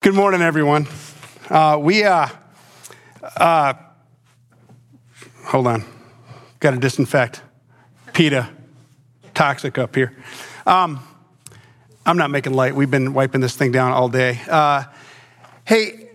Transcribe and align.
Good 0.00 0.14
morning, 0.14 0.42
everyone. 0.42 0.86
Uh, 1.50 1.76
we, 1.80 2.04
uh, 2.04 2.28
uh, 3.36 3.74
hold 5.46 5.66
on, 5.66 5.84
got 6.60 6.70
to 6.70 6.76
disinfect. 6.76 7.42
PETA, 8.12 8.48
toxic 9.34 9.76
up 9.76 9.96
here. 9.96 10.16
Um, 10.64 11.00
I'm 12.06 12.16
not 12.16 12.30
making 12.30 12.54
light. 12.54 12.76
We've 12.76 12.88
been 12.88 13.12
wiping 13.12 13.40
this 13.40 13.56
thing 13.56 13.72
down 13.72 13.90
all 13.90 14.08
day. 14.08 14.40
Uh, 14.48 14.84
hey, 15.64 16.07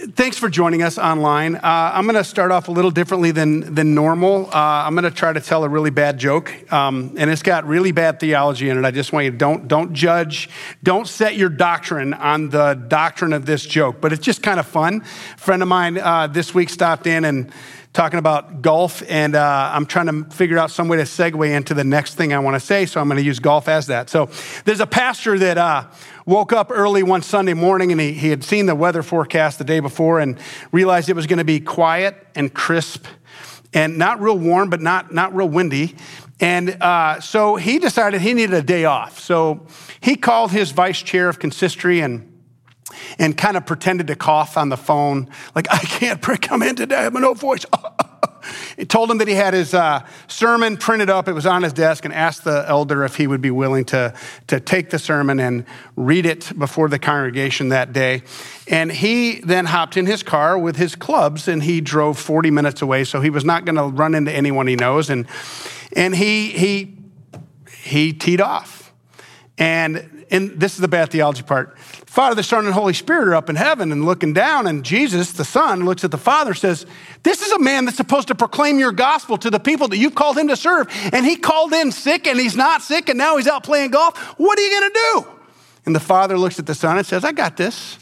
Thanks 0.00 0.38
for 0.38 0.48
joining 0.48 0.82
us 0.82 0.96
online. 0.96 1.56
Uh, 1.56 1.60
I'm 1.62 2.04
going 2.04 2.16
to 2.16 2.24
start 2.24 2.52
off 2.52 2.68
a 2.68 2.70
little 2.70 2.90
differently 2.90 3.32
than, 3.32 3.74
than 3.74 3.94
normal. 3.94 4.46
Uh, 4.46 4.54
I'm 4.86 4.94
going 4.94 5.04
to 5.04 5.10
try 5.10 5.30
to 5.30 5.40
tell 5.40 5.62
a 5.62 5.68
really 5.68 5.90
bad 5.90 6.16
joke, 6.16 6.54
um, 6.72 7.14
and 7.18 7.28
it's 7.28 7.42
got 7.42 7.66
really 7.66 7.92
bad 7.92 8.18
theology 8.18 8.70
in 8.70 8.78
it. 8.78 8.86
I 8.86 8.92
just 8.92 9.12
want 9.12 9.26
you 9.26 9.30
to 9.32 9.36
don't, 9.36 9.68
don't 9.68 9.92
judge, 9.92 10.48
don't 10.82 11.06
set 11.06 11.36
your 11.36 11.50
doctrine 11.50 12.14
on 12.14 12.48
the 12.48 12.82
doctrine 12.88 13.34
of 13.34 13.44
this 13.44 13.66
joke, 13.66 14.00
but 14.00 14.10
it's 14.10 14.24
just 14.24 14.42
kind 14.42 14.58
of 14.58 14.66
fun. 14.66 15.02
A 15.02 15.36
friend 15.36 15.60
of 15.60 15.68
mine 15.68 15.98
uh, 15.98 16.28
this 16.28 16.54
week 16.54 16.70
stopped 16.70 17.06
in 17.06 17.26
and 17.26 17.52
talking 17.92 18.18
about 18.18 18.62
golf, 18.62 19.02
and 19.06 19.34
uh, 19.34 19.70
I'm 19.74 19.84
trying 19.84 20.06
to 20.06 20.34
figure 20.34 20.58
out 20.58 20.70
some 20.70 20.88
way 20.88 20.96
to 20.96 21.02
segue 21.02 21.50
into 21.54 21.74
the 21.74 21.84
next 21.84 22.14
thing 22.14 22.32
I 22.32 22.38
want 22.38 22.54
to 22.54 22.60
say, 22.60 22.86
so 22.86 23.00
I'm 23.00 23.08
going 23.08 23.18
to 23.18 23.24
use 23.24 23.40
golf 23.40 23.68
as 23.68 23.88
that. 23.88 24.08
So 24.08 24.30
there's 24.64 24.80
a 24.80 24.86
pastor 24.86 25.38
that 25.40 25.58
uh, 25.58 25.84
woke 26.30 26.52
up 26.52 26.70
early 26.72 27.02
one 27.02 27.22
Sunday 27.22 27.54
morning 27.54 27.90
and 27.90 28.00
he, 28.00 28.12
he 28.12 28.28
had 28.30 28.44
seen 28.44 28.66
the 28.66 28.74
weather 28.74 29.02
forecast 29.02 29.58
the 29.58 29.64
day 29.64 29.80
before 29.80 30.20
and 30.20 30.38
realized 30.70 31.08
it 31.08 31.16
was 31.16 31.26
going 31.26 31.38
to 31.38 31.44
be 31.44 31.58
quiet 31.58 32.24
and 32.36 32.54
crisp 32.54 33.04
and 33.74 33.98
not 33.98 34.20
real 34.20 34.38
warm, 34.38 34.70
but 34.70 34.80
not, 34.80 35.12
not 35.12 35.34
real 35.34 35.48
windy. 35.48 35.96
And 36.38 36.80
uh, 36.80 37.20
so 37.20 37.56
he 37.56 37.80
decided 37.80 38.20
he 38.20 38.32
needed 38.32 38.54
a 38.54 38.62
day 38.62 38.84
off. 38.84 39.18
So 39.18 39.66
he 40.00 40.14
called 40.14 40.52
his 40.52 40.70
vice 40.70 41.02
chair 41.02 41.28
of 41.28 41.40
consistory 41.40 42.00
and 42.00 42.26
and 43.18 43.36
kind 43.36 43.56
of 43.56 43.66
pretended 43.66 44.08
to 44.08 44.16
cough 44.16 44.56
on 44.56 44.68
the 44.68 44.76
phone, 44.76 45.28
like, 45.54 45.68
I 45.70 45.78
can't 45.78 46.20
come 46.42 46.60
in 46.62 46.74
today, 46.74 46.96
I 46.96 47.02
have 47.02 47.12
no 47.14 47.34
voice. 47.34 47.64
He 48.76 48.84
told 48.84 49.10
him 49.10 49.18
that 49.18 49.28
he 49.28 49.34
had 49.34 49.54
his 49.54 49.74
uh, 49.74 50.06
sermon 50.28 50.76
printed 50.76 51.10
up. 51.10 51.28
It 51.28 51.32
was 51.32 51.46
on 51.46 51.62
his 51.62 51.72
desk 51.72 52.04
and 52.04 52.14
asked 52.14 52.44
the 52.44 52.64
elder 52.66 53.04
if 53.04 53.16
he 53.16 53.26
would 53.26 53.40
be 53.40 53.50
willing 53.50 53.84
to, 53.86 54.14
to 54.48 54.60
take 54.60 54.90
the 54.90 54.98
sermon 54.98 55.40
and 55.40 55.64
read 55.96 56.26
it 56.26 56.52
before 56.58 56.88
the 56.88 56.98
congregation 56.98 57.70
that 57.70 57.92
day. 57.92 58.22
And 58.68 58.90
he 58.90 59.40
then 59.40 59.66
hopped 59.66 59.96
in 59.96 60.06
his 60.06 60.22
car 60.22 60.58
with 60.58 60.76
his 60.76 60.94
clubs 60.94 61.48
and 61.48 61.62
he 61.62 61.80
drove 61.80 62.18
40 62.18 62.50
minutes 62.50 62.82
away. 62.82 63.04
So 63.04 63.20
he 63.20 63.30
was 63.30 63.44
not 63.44 63.64
going 63.64 63.76
to 63.76 63.84
run 63.84 64.14
into 64.14 64.32
anyone 64.32 64.66
he 64.66 64.76
knows. 64.76 65.10
And, 65.10 65.26
and 65.96 66.14
he, 66.14 66.50
he, 66.50 66.96
he 67.82 68.12
teed 68.12 68.40
off. 68.40 68.92
And, 69.58 70.19
and 70.30 70.60
this 70.60 70.74
is 70.74 70.78
the 70.78 70.88
bad 70.88 71.10
theology 71.10 71.42
part. 71.42 71.76
Father, 71.78 72.36
the 72.36 72.42
Son, 72.42 72.64
and 72.64 72.74
Holy 72.74 72.92
Spirit 72.92 73.28
are 73.28 73.34
up 73.34 73.50
in 73.50 73.56
heaven 73.56 73.90
and 73.90 74.04
looking 74.04 74.32
down, 74.32 74.66
and 74.66 74.84
Jesus, 74.84 75.32
the 75.32 75.44
Son, 75.44 75.84
looks 75.84 76.04
at 76.04 76.10
the 76.10 76.18
Father, 76.18 76.54
says, 76.54 76.86
This 77.22 77.42
is 77.42 77.50
a 77.52 77.58
man 77.58 77.84
that's 77.84 77.96
supposed 77.96 78.28
to 78.28 78.34
proclaim 78.34 78.78
your 78.78 78.92
gospel 78.92 79.36
to 79.38 79.50
the 79.50 79.58
people 79.58 79.88
that 79.88 79.98
you've 79.98 80.14
called 80.14 80.38
him 80.38 80.48
to 80.48 80.56
serve. 80.56 80.86
And 81.12 81.26
he 81.26 81.36
called 81.36 81.72
in 81.72 81.90
sick, 81.90 82.26
and 82.26 82.38
he's 82.38 82.56
not 82.56 82.82
sick, 82.82 83.08
and 83.08 83.18
now 83.18 83.36
he's 83.36 83.48
out 83.48 83.64
playing 83.64 83.90
golf. 83.90 84.16
What 84.38 84.58
are 84.58 84.62
you 84.62 84.80
going 84.80 84.90
to 84.90 84.98
do? 85.12 85.26
And 85.86 85.96
the 85.96 86.00
Father 86.00 86.38
looks 86.38 86.58
at 86.58 86.66
the 86.66 86.74
Son 86.74 86.96
and 86.96 87.06
says, 87.06 87.24
I 87.24 87.32
got 87.32 87.56
this. 87.56 87.98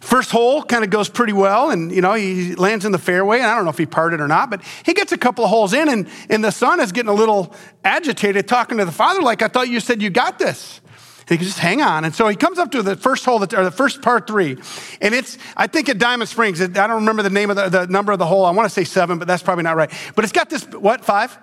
First 0.00 0.30
hole 0.30 0.62
kind 0.62 0.84
of 0.84 0.90
goes 0.90 1.08
pretty 1.08 1.32
well, 1.32 1.70
and 1.70 1.90
you 1.90 2.02
know, 2.02 2.12
he 2.12 2.54
lands 2.54 2.84
in 2.84 2.92
the 2.92 2.98
fairway, 2.98 3.38
and 3.38 3.46
I 3.46 3.56
don't 3.56 3.64
know 3.64 3.70
if 3.70 3.78
he 3.78 3.86
parted 3.86 4.20
or 4.20 4.28
not, 4.28 4.50
but 4.50 4.60
he 4.84 4.92
gets 4.92 5.12
a 5.12 5.18
couple 5.18 5.44
of 5.44 5.50
holes 5.50 5.72
in, 5.72 5.88
and, 5.88 6.08
and 6.28 6.44
the 6.44 6.50
son 6.50 6.78
is 6.78 6.92
getting 6.92 7.08
a 7.08 7.14
little 7.14 7.54
agitated, 7.84 8.46
talking 8.46 8.76
to 8.76 8.84
the 8.84 8.92
father, 8.92 9.22
like, 9.22 9.40
I 9.40 9.48
thought 9.48 9.68
you 9.68 9.80
said 9.80 10.02
you 10.02 10.10
got 10.10 10.38
this. 10.38 10.82
He 11.28 11.36
can 11.36 11.46
just 11.46 11.58
hang 11.58 11.80
on. 11.80 12.04
And 12.04 12.14
so 12.14 12.28
he 12.28 12.36
comes 12.36 12.58
up 12.58 12.70
to 12.72 12.82
the 12.82 12.96
first 12.96 13.24
hole, 13.24 13.38
that, 13.38 13.54
or 13.54 13.64
the 13.64 13.70
first 13.70 14.02
par 14.02 14.20
three. 14.20 14.58
And 15.00 15.14
it's, 15.14 15.38
I 15.56 15.66
think 15.66 15.88
at 15.88 15.98
Diamond 15.98 16.28
Springs, 16.28 16.60
I 16.60 16.66
don't 16.66 16.90
remember 16.90 17.22
the 17.22 17.30
name 17.30 17.50
of 17.50 17.56
the, 17.56 17.68
the 17.68 17.86
number 17.86 18.12
of 18.12 18.18
the 18.18 18.26
hole. 18.26 18.44
I 18.44 18.50
want 18.50 18.66
to 18.66 18.74
say 18.74 18.84
seven, 18.84 19.18
but 19.18 19.26
that's 19.28 19.42
probably 19.42 19.64
not 19.64 19.76
right. 19.76 19.90
But 20.14 20.24
it's 20.24 20.32
got 20.32 20.50
this, 20.50 20.64
what, 20.64 21.04
five? 21.04 21.38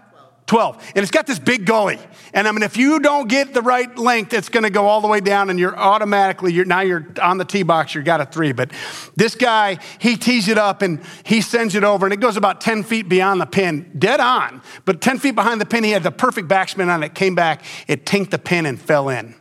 12. 0.47 0.91
And 0.95 1.03
it's 1.03 1.11
got 1.11 1.27
this 1.27 1.39
big 1.39 1.65
gully. 1.65 1.97
And 2.33 2.45
I 2.45 2.51
mean, 2.51 2.63
if 2.63 2.75
you 2.75 2.99
don't 2.99 3.29
get 3.29 3.53
the 3.53 3.61
right 3.61 3.97
length, 3.97 4.33
it's 4.33 4.49
going 4.49 4.63
to 4.63 4.69
go 4.69 4.85
all 4.85 4.99
the 4.99 5.07
way 5.07 5.21
down 5.21 5.49
and 5.49 5.57
you're 5.57 5.77
automatically, 5.77 6.51
you're, 6.51 6.65
now 6.65 6.81
you're 6.81 7.07
on 7.21 7.37
the 7.37 7.45
tee 7.45 7.63
box, 7.63 7.95
you 7.95 8.01
got 8.01 8.19
a 8.19 8.25
three. 8.25 8.51
But 8.51 8.71
this 9.15 9.33
guy, 9.33 9.77
he 9.99 10.17
tees 10.17 10.49
it 10.49 10.57
up 10.57 10.81
and 10.81 10.99
he 11.23 11.39
sends 11.39 11.73
it 11.73 11.85
over 11.85 12.05
and 12.05 12.11
it 12.11 12.19
goes 12.19 12.35
about 12.35 12.59
10 12.59 12.83
feet 12.83 13.07
beyond 13.07 13.39
the 13.39 13.45
pin, 13.45 13.91
dead 13.97 14.19
on. 14.19 14.61
But 14.83 14.99
10 14.99 15.19
feet 15.19 15.35
behind 15.35 15.61
the 15.61 15.65
pin, 15.65 15.85
he 15.85 15.91
had 15.91 16.03
the 16.03 16.11
perfect 16.11 16.49
backspin 16.49 16.93
on 16.93 17.01
it, 17.01 17.15
came 17.15 17.33
back, 17.33 17.63
it 17.87 18.05
tinked 18.05 18.31
the 18.31 18.39
pin 18.39 18.65
and 18.65 18.81
fell 18.81 19.07
in 19.07 19.35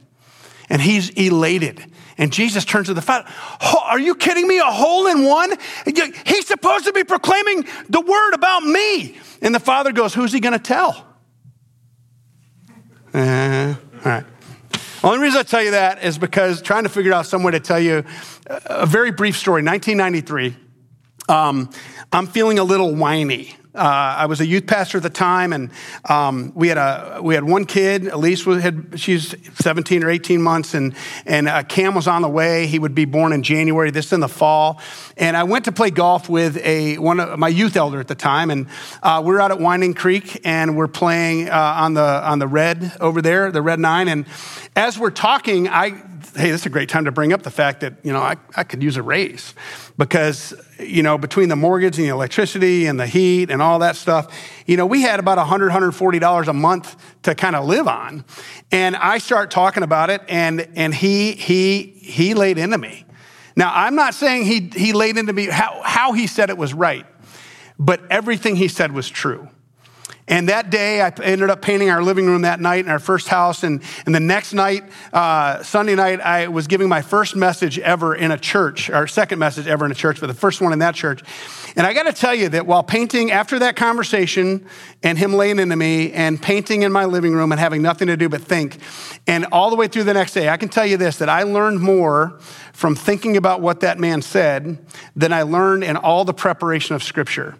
and 0.71 0.81
he's 0.81 1.11
elated. 1.11 1.85
And 2.17 2.33
Jesus 2.33 2.65
turns 2.65 2.87
to 2.87 2.95
the 2.95 3.03
father, 3.03 3.29
Are 3.61 3.99
you 3.99 4.15
kidding 4.15 4.47
me? 4.47 4.59
A 4.59 4.65
hole 4.65 5.07
in 5.09 5.25
one? 5.25 5.53
He's 5.85 6.47
supposed 6.47 6.85
to 6.85 6.93
be 6.93 7.05
proclaiming 7.05 7.67
the 7.89 8.01
word 8.01 8.35
about 8.35 8.63
me. 8.63 9.19
And 9.43 9.55
the 9.55 9.61
father 9.61 9.93
goes, 9.93 10.15
Who's 10.15 10.33
he 10.33 10.41
going 10.41 10.53
to 10.53 10.59
tell? 10.59 11.07
Uh, 13.13 13.75
all 13.97 14.01
right. 14.05 14.25
Only 15.03 15.19
reason 15.19 15.41
I 15.41 15.43
tell 15.43 15.63
you 15.63 15.71
that 15.73 16.05
is 16.05 16.19
because 16.19 16.61
trying 16.61 16.83
to 16.83 16.91
figure 16.91 17.13
out 17.13 17.27
some 17.27 17.43
way 17.43 17.53
to 17.53 17.61
tell 17.61 17.81
you 17.81 18.05
a 18.47 18.87
very 18.87 19.11
brief 19.11 19.37
story. 19.37 19.63
1993, 19.65 20.55
um, 21.29 21.71
I'm 22.13 22.27
feeling 22.27 22.59
a 22.59 22.65
little 22.65 22.95
whiny. 22.95 23.57
Uh, 23.73 23.79
I 24.19 24.27
was 24.27 24.41
a 24.41 24.47
youth 24.47 24.67
pastor 24.67 24.99
at 24.99 25.05
the 25.05 25.11
time, 25.11 25.53
and 25.53 25.71
um, 26.09 26.51
we 26.57 26.67
had 26.67 26.77
a 26.77 27.21
we 27.23 27.37
had 27.37 27.45
one 27.45 27.67
kid. 27.67 28.09
Elise 28.09 28.45
was, 28.45 28.61
had 28.65 28.99
she's 28.99 29.33
17 29.61 30.03
or 30.03 30.11
18 30.11 30.43
months, 30.43 30.75
and 30.75 30.93
and 31.25 31.49
uh, 31.49 31.63
Cam 31.63 31.95
was 31.95 32.09
on 32.09 32.23
the 32.23 32.29
way. 32.29 32.67
He 32.67 32.81
would 32.81 32.97
be 32.97 33.05
born 33.05 33.33
in 33.33 33.45
January. 33.45 33.93
This 33.93 34.13
in 34.13 34.19
the 34.19 34.29
fall, 34.29 34.81
and 35.17 35.37
I 35.37 35.45
went 35.45 35.67
to 35.67 35.73
play 35.73 35.91
golf 35.91 36.29
with 36.29 36.57
a 36.57 36.99
one 36.99 37.21
of 37.21 37.39
my 37.39 37.47
youth 37.47 37.77
elder 37.77 38.01
at 38.01 38.09
the 38.09 38.17
time, 38.17 38.51
and 38.51 38.67
uh, 39.05 39.23
we 39.25 39.33
are 39.37 39.41
out 39.41 39.53
at 39.53 39.61
Winding 39.61 39.95
Creek, 39.95 40.41
and 40.45 40.77
we're 40.77 40.89
playing 40.89 41.49
uh, 41.49 41.55
on 41.55 41.95
the 41.95 42.03
on 42.03 42.41
the 42.41 42.49
red 42.49 42.97
over 42.99 43.23
there, 43.23 43.53
the 43.53 43.63
red 43.63 43.79
nine, 43.79 44.09
and 44.09 44.27
as 44.75 44.99
we're 44.99 45.11
talking, 45.11 45.69
I 45.69 46.03
hey, 46.37 46.51
this 46.51 46.63
is 46.63 46.67
a 46.67 46.71
great 46.71 46.89
time 46.89 47.05
to 47.05 47.13
bring 47.13 47.33
up 47.33 47.43
the 47.43 47.51
fact 47.51 47.81
that, 47.81 47.95
you 48.03 48.13
know, 48.13 48.21
I, 48.21 48.37
I 48.57 48.65
could 48.65 48.83
use 48.83 48.97
a 48.97 49.03
raise 49.03 49.55
because, 49.99 50.55
you 50.79 51.03
know, 51.03 51.19
between 51.19 51.49
the 51.49 51.57
mortgage 51.57 51.99
and 51.99 52.07
the 52.07 52.11
electricity 52.13 52.87
and 52.87 52.99
the 52.99 53.07
heat 53.07 53.51
and 53.51 53.61
all 53.61 53.79
that 53.81 53.97
stuff, 53.97 54.35
you 54.67 54.77
know, 54.77 54.87
we 54.87 55.03
had 55.03 55.21
about 55.21 55.39
$100, 55.39 55.71
$140 55.71 56.49
a 56.49 56.53
month 56.53 56.97
to 57.23 57.35
kind 57.35 57.57
of 57.57 57.67
live 57.67 57.89
on. 57.89 58.25
And 58.71 58.97
I 58.97 59.19
start 59.19 59.51
talking 59.51 59.83
about 59.83 60.11
it 60.11 60.23
and, 60.29 60.69
and 60.75 60.95
he, 60.95 61.33
he, 61.33 61.83
he 62.01 62.35
laid 62.35 62.59
into 62.59 62.79
me. 62.79 63.05
Now, 63.57 63.73
I'm 63.75 63.95
not 63.95 64.15
saying 64.15 64.47
he, 64.47 64.71
he 64.75 64.93
laid 64.93 65.17
into 65.17 65.33
me 65.33 65.47
how, 65.47 65.83
how 65.85 66.13
he 66.13 66.27
said 66.27 66.51
it 66.51 66.59
was 66.59 66.73
right, 66.73 67.07
but 67.79 68.01
everything 68.11 68.57
he 68.57 68.69
said 68.69 68.93
was 68.93 69.09
true. 69.09 69.49
And 70.31 70.49
that 70.49 70.71
day, 70.71 71.03
I 71.03 71.13
ended 71.25 71.51
up 71.51 71.61
painting 71.61 71.91
our 71.91 72.05
living 72.05 72.27
room 72.27 72.43
that 72.43 72.61
night 72.61 72.85
in 72.85 72.91
our 72.91 73.01
first 73.01 73.27
house. 73.27 73.65
And, 73.65 73.83
and 74.07 74.15
the 74.15 74.21
next 74.21 74.53
night, 74.53 74.85
uh, 75.13 75.61
Sunday 75.65 75.97
night, 75.97 76.21
I 76.21 76.47
was 76.47 76.69
giving 76.69 76.89
my 76.89 77.03
first 77.03 77.35
message 77.35 77.81
ever 77.81 78.15
in 78.15 78.31
a 78.31 78.39
church, 78.39 78.91
our 78.91 79.09
second 79.09 79.41
message 79.41 79.67
ever 79.67 79.85
in 79.85 79.91
a 79.91 79.95
church, 79.95 80.21
but 80.21 80.29
the 80.29 80.35
first 80.35 80.61
one 80.61 80.73
in 80.73 80.79
that 80.79 80.95
church. 80.95 81.25
And 81.75 81.85
I 81.85 81.93
got 81.93 82.05
to 82.05 82.13
tell 82.13 82.33
you 82.33 82.49
that 82.51 82.65
while 82.65 82.85
painting, 82.85 83.33
after 83.33 83.59
that 83.59 83.75
conversation 83.75 84.65
and 85.03 85.19
him 85.19 85.35
laying 85.35 85.59
into 85.59 85.75
me 85.75 86.13
and 86.13 86.41
painting 86.41 86.83
in 86.83 86.93
my 86.93 87.07
living 87.07 87.33
room 87.33 87.51
and 87.51 87.61
having 87.61 87.83
nothing 87.83 88.07
to 88.07 88.17
do 88.17 88.29
but 88.29 88.41
think, 88.41 88.79
and 89.27 89.47
all 89.51 89.69
the 89.69 89.77
way 89.77 89.89
through 89.89 90.05
the 90.05 90.15
next 90.15 90.35
day, 90.35 90.49
I 90.49 90.57
can 90.59 90.69
tell 90.69 90.87
you 90.87 90.97
this 90.97 91.17
that 91.17 91.29
I 91.29 91.43
learned 91.43 91.81
more 91.81 92.39
from 92.73 92.95
thinking 92.95 93.37
about 93.37 93.63
what 93.63 93.81
that 93.81 93.99
man 93.99 94.23
said 94.23 94.79
than 95.17 95.33
I 95.33 95.43
learned 95.43 95.83
in 95.83 95.97
all 95.97 96.25
the 96.25 96.35
preparation 96.35 96.95
of 96.95 97.03
Scripture 97.03 97.57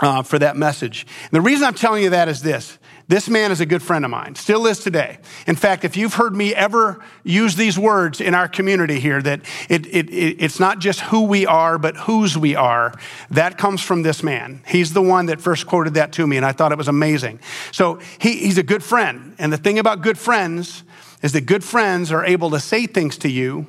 uh, 0.00 0.22
for 0.22 0.38
that 0.38 0.56
message. 0.56 1.06
And 1.22 1.30
the 1.32 1.40
reason 1.40 1.66
I'm 1.66 1.74
telling 1.74 2.02
you 2.02 2.10
that 2.10 2.28
is 2.28 2.42
this. 2.42 2.78
This 3.06 3.28
man 3.28 3.52
is 3.52 3.60
a 3.60 3.66
good 3.66 3.82
friend 3.82 4.02
of 4.04 4.10
mine, 4.10 4.34
still 4.34 4.66
is 4.66 4.78
today. 4.78 5.18
In 5.46 5.56
fact, 5.56 5.84
if 5.84 5.94
you've 5.94 6.14
heard 6.14 6.34
me 6.34 6.54
ever 6.54 7.04
use 7.22 7.54
these 7.54 7.78
words 7.78 8.18
in 8.18 8.34
our 8.34 8.48
community 8.48 8.98
here, 8.98 9.20
that 9.20 9.40
it, 9.68 9.86
it, 9.86 10.08
it, 10.08 10.42
it's 10.42 10.58
not 10.58 10.78
just 10.78 11.00
who 11.00 11.24
we 11.24 11.44
are, 11.44 11.76
but 11.76 11.96
whose 11.96 12.38
we 12.38 12.56
are, 12.56 12.94
that 13.28 13.58
comes 13.58 13.82
from 13.82 14.02
this 14.02 14.22
man. 14.22 14.62
He's 14.66 14.94
the 14.94 15.02
one 15.02 15.26
that 15.26 15.42
first 15.42 15.66
quoted 15.66 15.94
that 15.94 16.12
to 16.12 16.26
me, 16.26 16.38
and 16.38 16.46
I 16.46 16.52
thought 16.52 16.72
it 16.72 16.78
was 16.78 16.88
amazing. 16.88 17.40
So 17.72 18.00
he, 18.18 18.38
he's 18.38 18.56
a 18.56 18.62
good 18.62 18.82
friend. 18.82 19.34
And 19.38 19.52
the 19.52 19.58
thing 19.58 19.78
about 19.78 20.00
good 20.00 20.16
friends 20.16 20.82
is 21.22 21.32
that 21.32 21.42
good 21.42 21.62
friends 21.62 22.10
are 22.10 22.24
able 22.24 22.50
to 22.50 22.60
say 22.60 22.86
things 22.86 23.18
to 23.18 23.30
you 23.30 23.66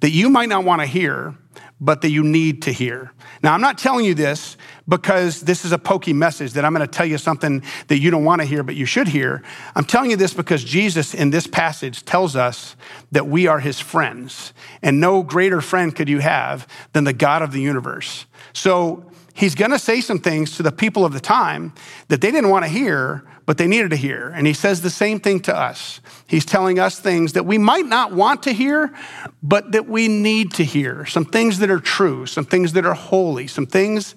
that 0.00 0.10
you 0.10 0.28
might 0.28 0.48
not 0.48 0.64
want 0.64 0.82
to 0.82 0.86
hear, 0.86 1.36
but 1.80 2.00
that 2.02 2.10
you 2.10 2.22
need 2.22 2.62
to 2.62 2.72
hear. 2.72 3.12
Now, 3.42 3.52
I'm 3.52 3.60
not 3.60 3.78
telling 3.78 4.04
you 4.04 4.14
this 4.14 4.56
because 4.88 5.40
this 5.42 5.64
is 5.64 5.72
a 5.72 5.78
pokey 5.78 6.12
message 6.12 6.52
that 6.52 6.64
I'm 6.64 6.74
going 6.74 6.86
to 6.86 6.92
tell 6.92 7.06
you 7.06 7.18
something 7.18 7.62
that 7.88 7.98
you 7.98 8.10
don't 8.10 8.24
want 8.24 8.40
to 8.40 8.46
hear, 8.46 8.62
but 8.62 8.76
you 8.76 8.86
should 8.86 9.08
hear. 9.08 9.42
I'm 9.74 9.84
telling 9.84 10.10
you 10.10 10.16
this 10.16 10.32
because 10.32 10.62
Jesus 10.62 11.14
in 11.14 11.30
this 11.30 11.46
passage 11.46 12.04
tells 12.04 12.36
us 12.36 12.76
that 13.12 13.26
we 13.26 13.46
are 13.46 13.60
his 13.60 13.80
friends. 13.80 14.52
And 14.82 15.00
no 15.00 15.22
greater 15.22 15.60
friend 15.60 15.94
could 15.94 16.08
you 16.08 16.20
have 16.20 16.66
than 16.92 17.04
the 17.04 17.12
God 17.12 17.42
of 17.42 17.52
the 17.52 17.60
universe. 17.60 18.26
So 18.52 19.10
he's 19.34 19.54
going 19.54 19.72
to 19.72 19.78
say 19.78 20.00
some 20.00 20.20
things 20.20 20.56
to 20.56 20.62
the 20.62 20.72
people 20.72 21.04
of 21.04 21.12
the 21.12 21.20
time 21.20 21.72
that 22.08 22.20
they 22.20 22.30
didn't 22.30 22.50
want 22.50 22.64
to 22.64 22.70
hear, 22.70 23.24
but 23.46 23.58
they 23.58 23.66
needed 23.66 23.90
to 23.90 23.96
hear. 23.96 24.28
And 24.28 24.46
he 24.46 24.52
says 24.52 24.80
the 24.80 24.90
same 24.90 25.20
thing 25.20 25.40
to 25.40 25.56
us. 25.56 26.00
He's 26.26 26.44
telling 26.44 26.78
us 26.78 26.98
things 26.98 27.34
that 27.34 27.44
we 27.44 27.58
might 27.58 27.86
not 27.86 28.12
want 28.12 28.44
to 28.44 28.52
hear, 28.52 28.94
but 29.42 29.72
that 29.72 29.86
we 29.86 30.08
need 30.08 30.52
to 30.54 30.64
hear. 30.64 31.04
Some 31.06 31.24
things 31.24 31.58
that 31.58 31.70
are 31.70 31.80
true, 31.80 32.26
some 32.26 32.44
things 32.44 32.72
that 32.72 32.86
are 32.86 32.94
holy, 32.94 33.46
some 33.46 33.66
things 33.66 34.14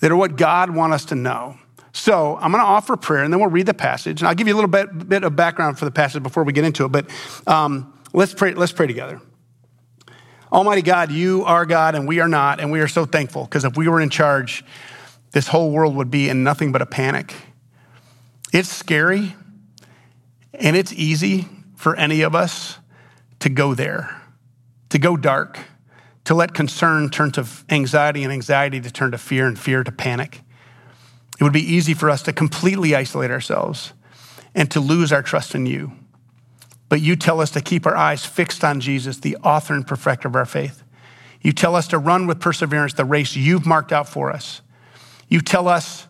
that 0.00 0.10
are 0.10 0.16
what 0.16 0.36
God 0.36 0.70
wants 0.70 0.94
us 0.94 1.04
to 1.06 1.14
know. 1.14 1.56
So 1.92 2.36
I'm 2.36 2.50
going 2.50 2.62
to 2.62 2.68
offer 2.68 2.96
prayer, 2.96 3.22
and 3.22 3.32
then 3.32 3.38
we'll 3.38 3.50
read 3.50 3.66
the 3.66 3.74
passage. 3.74 4.20
And 4.20 4.28
I'll 4.28 4.34
give 4.34 4.48
you 4.48 4.54
a 4.54 4.56
little 4.56 4.70
bit, 4.70 5.08
bit 5.08 5.24
of 5.24 5.36
background 5.36 5.78
for 5.78 5.84
the 5.84 5.90
passage 5.90 6.22
before 6.22 6.42
we 6.42 6.52
get 6.52 6.64
into 6.64 6.84
it. 6.84 6.88
But 6.88 7.06
um, 7.46 7.92
let's 8.12 8.34
pray. 8.34 8.54
Let's 8.54 8.72
pray 8.72 8.86
together. 8.86 9.20
Almighty 10.50 10.82
God, 10.82 11.10
you 11.10 11.44
are 11.44 11.64
God, 11.64 11.94
and 11.94 12.06
we 12.06 12.20
are 12.20 12.28
not, 12.28 12.60
and 12.60 12.70
we 12.70 12.80
are 12.80 12.88
so 12.88 13.06
thankful 13.06 13.44
because 13.44 13.64
if 13.64 13.76
we 13.76 13.88
were 13.88 14.00
in 14.00 14.10
charge, 14.10 14.64
this 15.30 15.48
whole 15.48 15.70
world 15.70 15.96
would 15.96 16.10
be 16.10 16.28
in 16.28 16.44
nothing 16.44 16.72
but 16.72 16.82
a 16.82 16.86
panic. 16.86 17.34
It's 18.52 18.68
scary, 18.68 19.34
and 20.54 20.76
it's 20.76 20.92
easy 20.92 21.48
for 21.74 21.96
any 21.96 22.20
of 22.22 22.34
us 22.34 22.78
to 23.40 23.48
go 23.48 23.74
there, 23.74 24.22
to 24.90 24.98
go 24.98 25.16
dark 25.16 25.58
to 26.24 26.34
let 26.34 26.54
concern 26.54 27.10
turn 27.10 27.32
to 27.32 27.46
anxiety 27.68 28.22
and 28.22 28.32
anxiety 28.32 28.80
to 28.80 28.90
turn 28.90 29.10
to 29.10 29.18
fear 29.18 29.46
and 29.46 29.58
fear 29.58 29.82
to 29.82 29.92
panic. 29.92 30.42
It 31.40 31.44
would 31.44 31.52
be 31.52 31.74
easy 31.74 31.94
for 31.94 32.10
us 32.10 32.22
to 32.22 32.32
completely 32.32 32.94
isolate 32.94 33.30
ourselves 33.30 33.92
and 34.54 34.70
to 34.70 34.80
lose 34.80 35.12
our 35.12 35.22
trust 35.22 35.54
in 35.54 35.66
you. 35.66 35.92
But 36.88 37.00
you 37.00 37.16
tell 37.16 37.40
us 37.40 37.50
to 37.52 37.60
keep 37.60 37.86
our 37.86 37.96
eyes 37.96 38.24
fixed 38.24 38.62
on 38.62 38.80
Jesus, 38.80 39.18
the 39.18 39.36
author 39.38 39.74
and 39.74 39.86
perfecter 39.86 40.28
of 40.28 40.36
our 40.36 40.44
faith. 40.44 40.84
You 41.40 41.52
tell 41.52 41.74
us 41.74 41.88
to 41.88 41.98
run 41.98 42.26
with 42.26 42.38
perseverance 42.38 42.92
the 42.94 43.04
race 43.04 43.34
you've 43.34 43.66
marked 43.66 43.92
out 43.92 44.08
for 44.08 44.30
us. 44.30 44.60
You 45.28 45.40
tell 45.40 45.66
us 45.66 46.06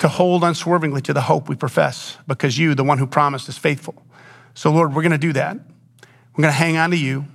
to 0.00 0.08
hold 0.08 0.42
unswervingly 0.42 1.02
to 1.02 1.12
the 1.12 1.20
hope 1.20 1.48
we 1.48 1.54
profess 1.54 2.16
because 2.26 2.58
you, 2.58 2.74
the 2.74 2.84
one 2.84 2.98
who 2.98 3.06
promised, 3.06 3.48
is 3.48 3.58
faithful. 3.58 4.02
So, 4.54 4.70
Lord, 4.70 4.94
we're 4.94 5.02
going 5.02 5.12
to 5.12 5.18
do 5.18 5.32
that. 5.34 5.56
We're 5.56 6.42
going 6.42 6.52
to 6.52 6.58
hang 6.58 6.76
on 6.76 6.90
to 6.90 6.96
you. 6.96 7.26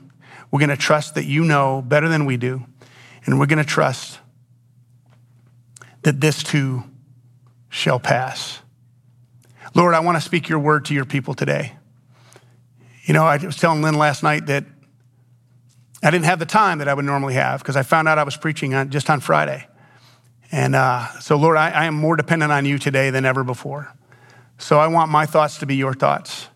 We're 0.51 0.59
going 0.59 0.69
to 0.69 0.77
trust 0.77 1.15
that 1.15 1.25
you 1.25 1.43
know 1.43 1.81
better 1.81 2.09
than 2.09 2.25
we 2.25 2.37
do. 2.37 2.65
And 3.25 3.39
we're 3.39 3.45
going 3.45 3.59
to 3.59 3.63
trust 3.63 4.19
that 6.01 6.19
this 6.19 6.43
too 6.43 6.83
shall 7.69 7.99
pass. 7.99 8.59
Lord, 9.75 9.93
I 9.93 9.99
want 9.99 10.17
to 10.17 10.21
speak 10.21 10.49
your 10.49 10.59
word 10.59 10.85
to 10.85 10.93
your 10.93 11.05
people 11.05 11.33
today. 11.33 11.73
You 13.03 13.13
know, 13.13 13.25
I 13.25 13.37
was 13.37 13.57
telling 13.57 13.83
Lynn 13.83 13.95
last 13.95 14.23
night 14.23 14.47
that 14.47 14.65
I 16.01 16.09
didn't 16.09 16.25
have 16.25 16.39
the 16.39 16.45
time 16.45 16.79
that 16.79 16.87
I 16.87 16.93
would 16.95 17.05
normally 17.05 17.35
have 17.35 17.59
because 17.59 17.75
I 17.75 17.83
found 17.83 18.07
out 18.07 18.17
I 18.17 18.23
was 18.23 18.37
preaching 18.37 18.73
on, 18.73 18.89
just 18.89 19.09
on 19.09 19.19
Friday. 19.19 19.67
And 20.51 20.75
uh, 20.75 21.07
so, 21.19 21.35
Lord, 21.35 21.57
I, 21.57 21.69
I 21.69 21.85
am 21.85 21.95
more 21.95 22.15
dependent 22.15 22.51
on 22.51 22.65
you 22.65 22.77
today 22.77 23.09
than 23.09 23.25
ever 23.25 23.43
before. 23.43 23.93
So 24.57 24.79
I 24.79 24.87
want 24.87 25.11
my 25.11 25.25
thoughts 25.25 25.59
to 25.59 25.65
be 25.65 25.75
your 25.75 25.93
thoughts 25.93 26.47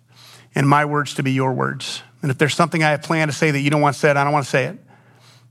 and 0.56 0.68
my 0.68 0.86
words 0.86 1.16
to 1.16 1.24
be 1.24 1.32
your 1.32 1.54
words. 1.54 2.02
And 2.22 2.32
if 2.32 2.38
there's 2.38 2.56
something 2.56 2.84
I 2.84 2.92
have 2.92 3.02
planned 3.02 3.32
to 3.32 3.38
say 3.38 3.52
that 3.52 3.60
you 3.60 3.70
don't 3.70 3.82
want 3.82 3.96
said, 3.96 4.18
I 4.18 4.24
don't 4.24 4.34
want 4.34 4.46
to 4.46 4.50
say 4.50 4.66
it. 4.66 4.78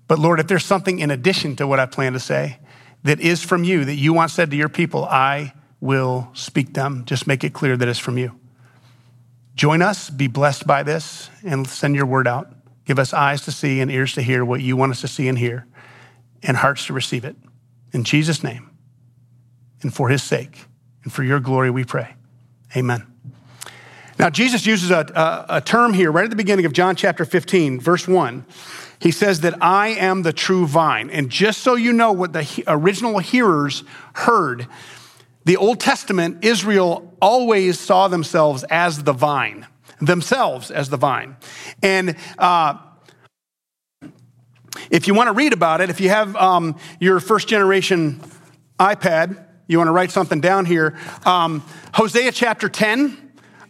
But 0.06 0.19
Lord, 0.19 0.40
if 0.40 0.46
there's 0.46 0.64
something 0.64 0.99
in 0.99 1.11
addition 1.11 1.56
to 1.56 1.67
what 1.67 1.79
I 1.79 1.87
plan 1.87 2.14
to 2.14 2.20
say 2.20 2.58
that 3.05 3.20
is 3.20 3.43
from 3.43 3.64
you, 3.64 3.85
that 3.85 3.94
you 3.94 4.12
want 4.12 4.31
said 4.31 4.50
to 4.50 4.56
your 4.56 4.69
people, 4.69 5.05
I 5.05 5.52
will 5.81 6.31
speak 6.32 6.75
them. 6.75 7.05
Just 7.05 7.26
make 7.26 7.44
it 7.44 7.52
clear 7.52 7.76
that 7.76 7.87
it's 7.87 7.99
from 7.99 8.19
you. 8.19 8.38
Join 9.55 9.82
us, 9.82 10.08
be 10.08 10.29
blessed 10.29 10.67
by 10.67 10.82
this, 10.82 11.31
and 11.44 11.69
send 11.69 11.96
your 11.96 12.06
word 12.06 12.26
out. 12.26 12.52
Give 12.84 12.99
us 12.99 13.12
eyes 13.12 13.43
to 13.43 13.52
see 13.52 13.81
and 13.81 13.91
ears 13.91 14.14
to 14.14 14.23
hear 14.23 14.44
what 14.44 14.61
you 14.61 14.76
want 14.76 14.93
us 14.93 15.00
to 15.02 15.08
see 15.08 15.29
and 15.29 15.37
hear, 15.37 15.67
and 16.43 16.56
hearts 16.56 16.87
to 16.87 16.93
receive 16.93 17.25
it. 17.25 17.37
In 17.93 18.05
Jesus' 18.05 18.43
name, 18.43 18.70
and 19.82 19.94
for 19.94 20.08
his 20.08 20.23
sake, 20.23 20.67
and 21.05 21.12
for 21.12 21.23
your 21.23 21.40
glory, 21.40 21.70
we 21.70 21.85
pray. 21.85 22.14
Amen. 22.76 23.06
Now, 24.19 24.31
Jesus 24.31 24.67
uses 24.67 24.90
a, 24.90 25.06
a, 25.14 25.56
a, 25.56 25.61
term 25.61 25.94
here 25.94 26.11
right 26.11 26.25
at 26.25 26.31
the 26.31 26.37
beginning 26.37 26.67
of 26.67 26.73
John 26.73 26.96
chapter 26.96 27.25
15, 27.25 27.79
verse 27.79 28.08
1. 28.08 28.44
He 28.99 29.12
says 29.12 29.40
that 29.40 29.62
I 29.62 29.88
am 29.88 30.23
the 30.23 30.32
true 30.32 30.67
vine. 30.67 31.08
And 31.08 31.31
just 31.31 31.61
so 31.61 31.76
you 31.76 31.93
know 31.93 32.12
what 32.12 32.32
the 32.32 32.64
original 32.67 33.20
hearers 33.20 33.85
heard, 34.14 34.67
the 35.44 35.56
Old 35.56 35.79
Testament, 35.79 36.44
Israel 36.44 37.17
always 37.23 37.79
saw 37.79 38.08
themselves 38.08 38.64
as 38.64 39.05
the 39.05 39.12
vine, 39.12 39.69
themselves 40.00 40.73
as 40.73 40.88
the 40.88 40.96
vine. 40.96 41.37
And 41.81 42.17
uh, 42.38 42.76
if 44.91 45.06
you 45.06 45.15
want 45.15 45.29
to 45.29 45.32
read 45.32 45.53
about 45.53 45.81
it, 45.81 45.91
if 45.91 46.00
you 46.00 46.09
have 46.09 46.37
um, 46.37 46.76
your 47.00 47.20
first 47.20 47.49
generation 47.49 48.20
iPad, 48.79 49.44
you 49.67 49.79
want 49.79 49.88
to 49.88 49.93
write 49.93 50.11
something 50.11 50.41
down 50.41 50.65
here. 50.65 50.99
Um, 51.25 51.62
Hosea 51.94 52.32
chapter 52.32 52.69
10 52.69 53.29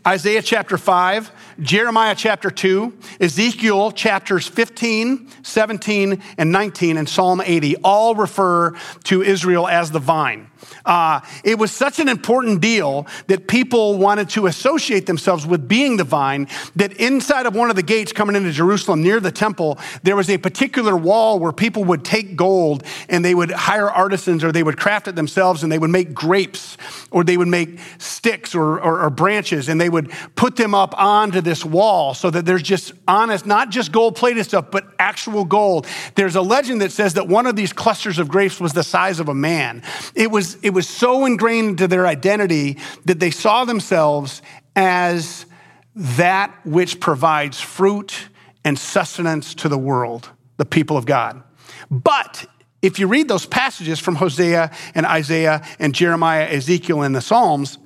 Isaiah 0.09 0.41
chapter 0.41 0.79
5, 0.79 1.31
Jeremiah 1.61 2.15
chapter 2.15 2.53
2, 2.53 2.97
Ezekiel 3.21 3.91
chapters 3.91 4.47
15, 4.47 5.29
17, 5.43 6.23
and 6.39 6.53
19, 6.53 6.97
and 6.97 7.09
Psalm 7.09 7.41
80 7.45 7.77
all 7.79 8.15
refer 8.15 8.77
to 9.05 9.23
Israel 9.23 9.67
as 9.67 9.91
the 9.91 9.99
vine. 9.99 10.49
Uh, 10.85 11.21
it 11.45 11.59
was 11.59 11.73
such 11.73 11.99
an 11.99 12.09
important 12.09 12.61
deal 12.61 13.07
that 13.27 13.49
people 13.49 13.99
wanted 13.99 14.29
to 14.31 14.47
associate 14.47 15.07
themselves 15.07 15.47
with 15.47 15.69
being 15.69 15.97
the 15.97 16.05
vine 16.05 16.49
that 16.77 16.93
inside 16.95 17.47
of 17.47 17.55
one 17.55 17.71
of 17.71 17.77
the 17.77 17.83
gates 17.83 18.13
coming 18.13 18.37
into 18.37 18.51
Jerusalem 18.51 19.03
near 19.03 19.21
the 19.21 19.31
temple, 19.31 19.79
there 20.03 20.17
was 20.17 20.31
a 20.31 20.39
particular 20.39 20.97
wall 20.97 21.39
where 21.39 21.53
people 21.53 21.85
would 21.85 22.05
take 22.05 22.37
gold 22.37 22.85
and 23.09 23.25
they 23.25 23.35
would 23.35 23.51
hire 23.51 23.91
artisans 23.91 24.43
or 24.43 24.53
they 24.53 24.63
would 24.63 24.79
craft 24.79 25.09
it 25.09 25.17
themselves 25.17 25.63
and 25.63 25.71
they 25.71 25.79
would 25.79 25.91
make 25.91 26.15
grapes 26.15 26.77
or 27.11 27.25
they 27.25 27.37
would 27.37 27.49
make 27.49 27.79
sticks 27.99 28.55
or, 28.55 28.81
or, 28.81 29.03
or 29.03 29.11
branches 29.11 29.69
and 29.69 29.81
they 29.81 29.89
would 29.89 30.11
put 30.35 30.57
them 30.57 30.75
up 30.75 30.95
onto 30.99 31.41
this 31.49 31.65
wall 31.65 32.13
so 32.13 32.29
that 32.31 32.45
there's 32.45 32.63
just 32.63 32.93
honest, 33.09 33.47
not 33.47 33.71
just 33.71 33.91
gold 33.91 34.15
plated 34.15 34.45
stuff, 34.45 34.71
but 34.71 34.85
actual 34.99 35.47
gold. 35.47 35.87
There's 36.15 36.37
a 36.37 36.43
legend 36.43 36.83
that 36.83 36.93
says 36.93 37.15
that 37.15 37.27
one 37.27 37.47
of 37.47 37.57
these 37.57 37.73
clusters 37.73 38.19
of 38.19 38.29
grapes 38.29 38.61
was 38.61 38.75
the 38.75 38.83
size 38.83 39.19
of 39.19 39.31
a 39.31 39.35
man. 39.35 39.83
It 40.15 40.31
was, 40.31 40.57
it 40.63 40.71
was 40.71 40.87
so 40.87 41.25
ingrained 41.25 41.71
into 41.71 41.89
their 41.89 42.07
identity 42.07 42.77
that 43.07 43.19
they 43.19 43.31
saw 43.31 43.65
themselves 43.65 44.43
as 44.77 45.47
that 45.95 46.55
which 46.65 47.01
provides 47.01 47.59
fruit 47.59 48.29
and 48.63 48.79
sustenance 48.79 49.55
to 49.55 49.71
the 49.71 49.79
world, 49.79 50.29
the 50.59 50.67
people 50.67 50.99
of 50.99 51.07
God. 51.07 51.43
But 51.91 52.45
if 52.83 52.99
you 52.99 53.07
read 53.07 53.27
those 53.27 53.47
passages 53.47 53.99
from 53.99 54.17
Hosea 54.17 54.71
and 54.95 55.07
Isaiah 55.07 55.67
and 55.79 55.95
Jeremiah, 55.95 56.45
Ezekiel, 56.45 57.03
and 57.03 57.17
the 57.17 57.23
Psalms, 57.23 57.79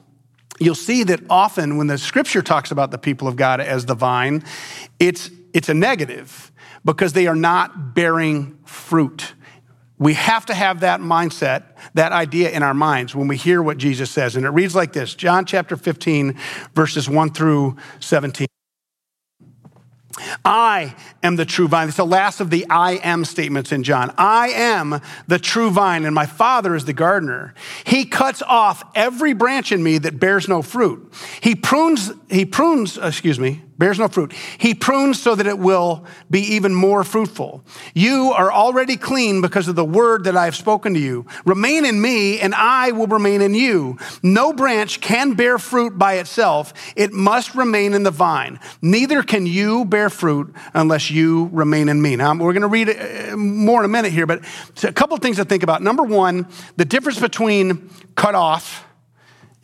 you'll 0.65 0.75
see 0.75 1.05
that 1.05 1.21
often 1.31 1.77
when 1.77 1.87
the 1.87 1.99
scripture 1.99 2.43
talks 2.43 2.71
about 2.71 2.91
the 2.91 2.99
people 2.99 3.29
of 3.29 3.37
God 3.37 3.61
as 3.61 3.87
the 3.87 3.95
vine, 3.95 4.45
it's, 4.99 5.31
it's 5.53 5.69
a 5.69 5.75
negative 5.75 6.53
because 6.85 7.13
they 7.13 7.27
are 7.27 7.37
not 7.37 7.95
bearing 7.95 8.59
fruit. 8.65 9.35
We 9.99 10.15
have 10.15 10.47
to 10.47 10.55
have 10.55 10.81
that 10.81 11.01
mindset, 11.01 11.65
that 11.95 12.13
idea 12.13 12.51
in 12.51 12.63
our 12.63 12.75
minds 12.75 13.15
when 13.15 13.29
we 13.29 13.37
hear 13.37 13.63
what 13.63 13.79
Jesus 13.79 14.11
says. 14.11 14.35
And 14.35 14.45
it 14.45 14.51
reads 14.51 14.75
like 14.75 14.93
this 14.93 15.15
John 15.15 15.45
chapter 15.45 15.77
15, 15.77 16.37
verses 16.75 17.09
1 17.09 17.33
through 17.33 17.77
17. 18.01 18.47
I 20.45 20.95
am 21.23 21.37
the 21.37 21.45
true 21.45 21.69
vine. 21.69 21.89
It's 21.89 21.97
the 21.97 22.07
last 22.07 22.41
of 22.41 22.51
the 22.51 22.67
I 22.69 22.93
am 23.03 23.25
statements 23.25 23.73
in 23.73 23.83
John. 23.83 24.13
I 24.19 24.49
am 24.49 25.01
the 25.27 25.39
true 25.39 25.71
vine, 25.71 26.05
and 26.05 26.15
my 26.15 26.27
Father 26.27 26.75
is 26.75 26.85
the 26.85 26.93
gardener. 26.93 27.55
He 27.85 28.05
cuts 28.05 28.43
off 28.43 28.85
every 28.95 29.33
branch 29.33 29.73
in 29.73 29.83
me 29.83 29.99
that 29.99 30.21
bears 30.21 30.49
no 30.49 30.63
fruit. 30.63 31.13
He 31.41 31.55
prunes, 31.55 32.13
he 32.31 32.45
prunes, 32.45 32.99
excuse 32.99 33.39
me, 33.39 33.63
bears 33.79 33.99
no 33.99 34.09
fruit. 34.09 34.33
He 34.59 34.75
prunes 34.75 35.21
so 35.21 35.35
that 35.35 35.47
it 35.47 35.59
will 35.59 36.07
be 36.31 36.41
even 36.55 36.75
more 36.75 37.05
fruitful. 37.05 37.65
You 37.95 38.33
are 38.37 38.53
already 38.53 38.97
clean 38.97 39.41
because 39.41 39.69
of 39.69 39.77
the 39.77 39.85
word 39.85 40.25
that 40.25 40.37
I 40.37 40.45
have 40.45 40.57
spoken 40.57 40.95
to 40.95 41.01
you. 41.01 41.27
Remain 41.45 41.85
in 41.85 42.01
me, 42.01 42.41
and 42.41 42.55
I 42.55 42.93
will 42.93 43.07
remain 43.07 43.41
in 43.41 43.55
you. 43.55 43.99
No 44.23 44.53
branch 44.53 45.01
can 45.01 45.35
bear 45.35 45.59
fruit 45.59 45.99
by 45.99 46.15
itself, 46.15 46.73
it 46.97 47.13
must 47.13 47.55
remain 47.55 47.95
in 47.95 48.03
the 48.03 48.11
vine. 48.11 48.61
Neither 48.81 49.23
can 49.23 49.47
you 49.47 49.85
bear 49.85 50.11
fruit 50.11 50.55
unless 50.75 51.11
you 51.11 51.49
remain 51.53 51.89
in 51.89 52.01
me. 52.01 52.17
Now, 52.17 52.35
we're 52.35 52.53
going 52.53 52.63
to 52.63 52.69
read 52.69 52.89
uh, 52.91 53.37
more 53.37 53.81
in 53.81 53.85
a 53.85 53.89
minute 53.89 54.13
here, 54.13 54.27
but 54.27 54.45
a 54.83 54.93
couple 54.93 55.15
of 55.15 55.23
things 55.23 55.37
to 55.37 55.45
think 55.45 55.63
about. 55.63 55.83
Number 55.83 56.03
one, 56.03 56.47
the 56.77 56.85
difference 56.85 57.19
between 57.19 57.91
cut 58.15 58.35
off 58.35 58.87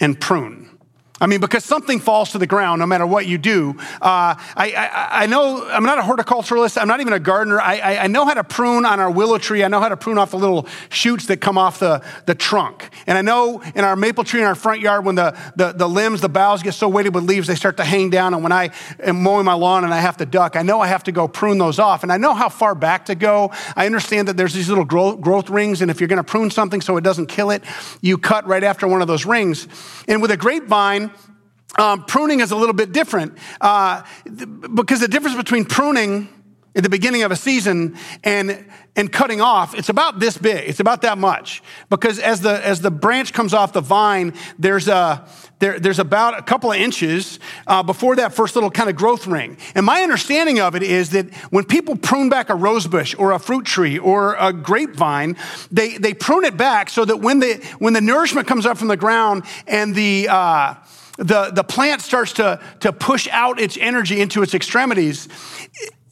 and 0.01 0.21
prune. 0.21 0.78
I 1.21 1.27
mean, 1.27 1.41
because 1.41 1.65
something 1.65 1.99
falls 1.99 2.33
to 2.33 2.39
the 2.39 2.47
ground 2.47 2.79
no 2.79 2.87
matter 2.87 3.07
what 3.07 3.27
you 3.27 3.39
do. 3.39 3.75
Uh, 4.01 4.39
I, 4.39 4.73
I, 4.77 5.09
I, 5.23 5.27
know 5.27 5.67
I'm 5.69 5.83
not 5.83 5.99
a 5.99 6.03
horticulturalist. 6.03 6.81
I'm 6.81 6.87
not 6.87 7.01
even 7.01 7.13
a 7.13 7.19
gardener. 7.19 7.61
I, 7.61 7.99
I, 7.99 8.07
know 8.07 8.25
how 8.25 8.35
to 8.35 8.45
prune 8.45 8.85
on 8.85 9.01
our 9.01 9.11
willow 9.11 9.39
tree. 9.39 9.65
I 9.65 9.69
know 9.69 9.81
how 9.81 9.89
to 9.89 9.97
prune 9.97 10.17
off 10.17 10.31
the 10.31 10.39
little 10.39 10.69
shoots 10.91 11.27
that 11.27 11.39
come 11.39 11.59
off 11.59 11.81
the, 11.81 12.05
the 12.27 12.37
trunk. 12.37 12.89
And 13.09 13.19
I 13.19 13.23
know 13.23 13.61
in 13.75 13.85
our 13.85 13.97
maple 13.97 14.23
tree 14.23 14.41
in 14.41 14.47
our 14.47 14.55
front 14.55 14.81
yard, 14.81 15.05
when 15.05 15.17
the, 15.17 15.37
the, 15.57 15.73
the 15.73 15.89
limbs, 15.89 16.21
the 16.21 16.29
boughs 16.29 16.63
get 16.63 16.75
so 16.75 16.89
weighted 16.89 17.15
with 17.15 17.25
leaves, 17.25 17.49
they 17.49 17.57
start 17.57 17.79
to 17.79 17.85
hang 17.85 18.11
down. 18.11 18.33
And 18.33 18.45
when 18.45 18.53
I 18.53 18.71
am 19.01 19.21
mowing 19.23 19.45
my 19.45 19.55
lawn 19.55 19.83
and 19.83 19.93
I 19.93 19.99
have 19.99 20.19
to 20.19 20.27
duck, 20.27 20.55
I 20.55 20.63
know 20.63 20.81
I 20.81 20.87
have 20.87 21.03
to 21.05 21.13
go 21.13 21.27
prune 21.27 21.59
those 21.59 21.81
off. 21.81 22.05
And 22.05 22.13
I 22.13 22.17
know 22.17 22.33
how 22.33 22.49
far 22.49 22.77
back 22.77 23.07
to 23.07 23.17
go. 23.17 23.51
I 23.75 23.87
understand 23.87 24.29
that 24.29 24.37
there's 24.37 24.55
these 24.55 24.69
little 24.69 24.85
growth, 24.85 25.21
growth 25.21 25.51
rings. 25.51 25.83
And 25.83 25.91
if 25.91 26.01
you're 26.01 26.09
going 26.09 26.19
to 26.19 26.25
prune 26.25 26.51
something 26.51 26.81
so 26.81 26.97
it 26.97 27.03
doesn't 27.03 27.27
kill 27.27 27.51
it, 27.51 27.65
you 28.01 28.19
cut 28.19 28.47
right 28.47 28.63
after 28.63 28.87
one 28.87 29.03
of 29.03 29.09
those 29.09 29.27
rings. 29.27 29.67
And 30.07 30.23
with 30.23 30.31
a 30.31 30.37
grapevine, 30.37 31.08
um, 31.77 32.05
pruning 32.05 32.41
is 32.41 32.51
a 32.51 32.57
little 32.57 32.75
bit 32.75 32.93
different 32.93 33.37
uh, 33.61 34.03
because 34.75 35.01
the 35.01 35.09
difference 35.09 35.37
between 35.37 35.65
pruning 35.65 36.29
at 36.75 36.83
the 36.83 36.89
beginning 36.89 37.25
of 37.25 37.33
a 37.33 37.37
season 37.37 37.97
and 38.23 38.65
and 38.95 39.13
cutting 39.13 39.41
off 39.41 39.75
it's 39.75 39.89
about 39.89 40.19
this 40.21 40.39
big 40.39 40.69
it's 40.69 40.81
about 40.81 41.03
that 41.03 41.19
much. 41.19 41.63
Because 41.91 42.19
as 42.19 42.41
the 42.41 42.65
as 42.65 42.81
the 42.81 42.91
branch 42.91 43.33
comes 43.33 43.53
off 43.53 43.73
the 43.73 43.81
vine 43.81 44.33
there's 44.59 44.89
a 44.89 45.27
there, 45.59 45.81
there's 45.81 45.99
about 45.99 46.39
a 46.39 46.43
couple 46.43 46.71
of 46.71 46.79
inches 46.79 47.41
uh, 47.67 47.83
before 47.83 48.15
that 48.17 48.33
first 48.33 48.55
little 48.55 48.71
kind 48.71 48.89
of 48.89 48.95
growth 48.95 49.27
ring. 49.27 49.59
And 49.75 49.85
my 49.85 50.03
understanding 50.03 50.61
of 50.61 50.77
it 50.77 50.85
is 50.85 51.11
that 51.11 51.35
when 51.51 51.65
people 51.65 51.97
prune 51.97 52.29
back 52.29 52.49
a 52.49 52.55
rose 52.55 52.87
bush 52.87 53.13
or 53.19 53.33
a 53.33 53.41
fruit 53.41 53.65
tree 53.65 53.99
or 53.99 54.37
a 54.39 54.53
grapevine 54.53 55.37
they 55.71 55.99
they 55.99 56.15
prune 56.15 56.45
it 56.45 56.57
back 56.57 56.91
so 56.91 57.05
that 57.05 57.19
when 57.19 57.41
the 57.41 57.55
when 57.79 57.93
the 57.93 58.01
nourishment 58.01 58.47
comes 58.47 58.67
up 58.67 58.79
from 58.79 58.89
the 58.89 58.97
ground 58.97 59.43
and 59.67 59.95
the 59.95 60.29
uh, 60.29 60.75
the, 61.19 61.51
the 61.53 61.65
plant 61.65 62.01
starts 62.01 62.33
to, 62.35 62.61
to 62.81 62.93
push 62.93 63.29
out 63.31 63.61
its 63.61 63.77
energy 63.77 64.21
into 64.21 64.43
its 64.43 64.55
extremities. 64.55 65.29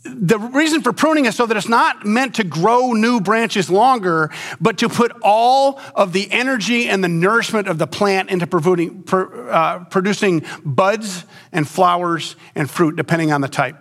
The 0.05 0.39
reason 0.39 0.83
for 0.83 0.93
pruning 0.93 1.27
is 1.27 1.37
so 1.37 1.47
that 1.47 1.57
it's 1.57 1.69
not 1.69 2.05
meant 2.05 2.37
to 2.37 2.45
grow 2.45 2.93
new 2.93 3.21
branches 3.21 3.71
longer, 3.71 4.31
but 4.61 4.79
to 4.79 4.89
put 4.89 5.13
all 5.23 5.81
of 5.95 6.13
the 6.13 6.31
energy 6.31 6.89
and 6.89 7.03
the 7.03 7.09
nourishment 7.09 7.69
of 7.69 7.79
the 7.79 7.87
plant 7.87 8.31
into 8.31 8.47
producing, 8.47 9.05
uh, 9.13 9.85
producing 9.91 10.45
buds 10.65 11.25
and 11.53 11.69
flowers 11.69 12.37
and 12.55 12.69
fruit, 12.69 12.97
depending 12.97 13.33
on 13.33 13.41
the 13.41 13.49
type. 13.49 13.77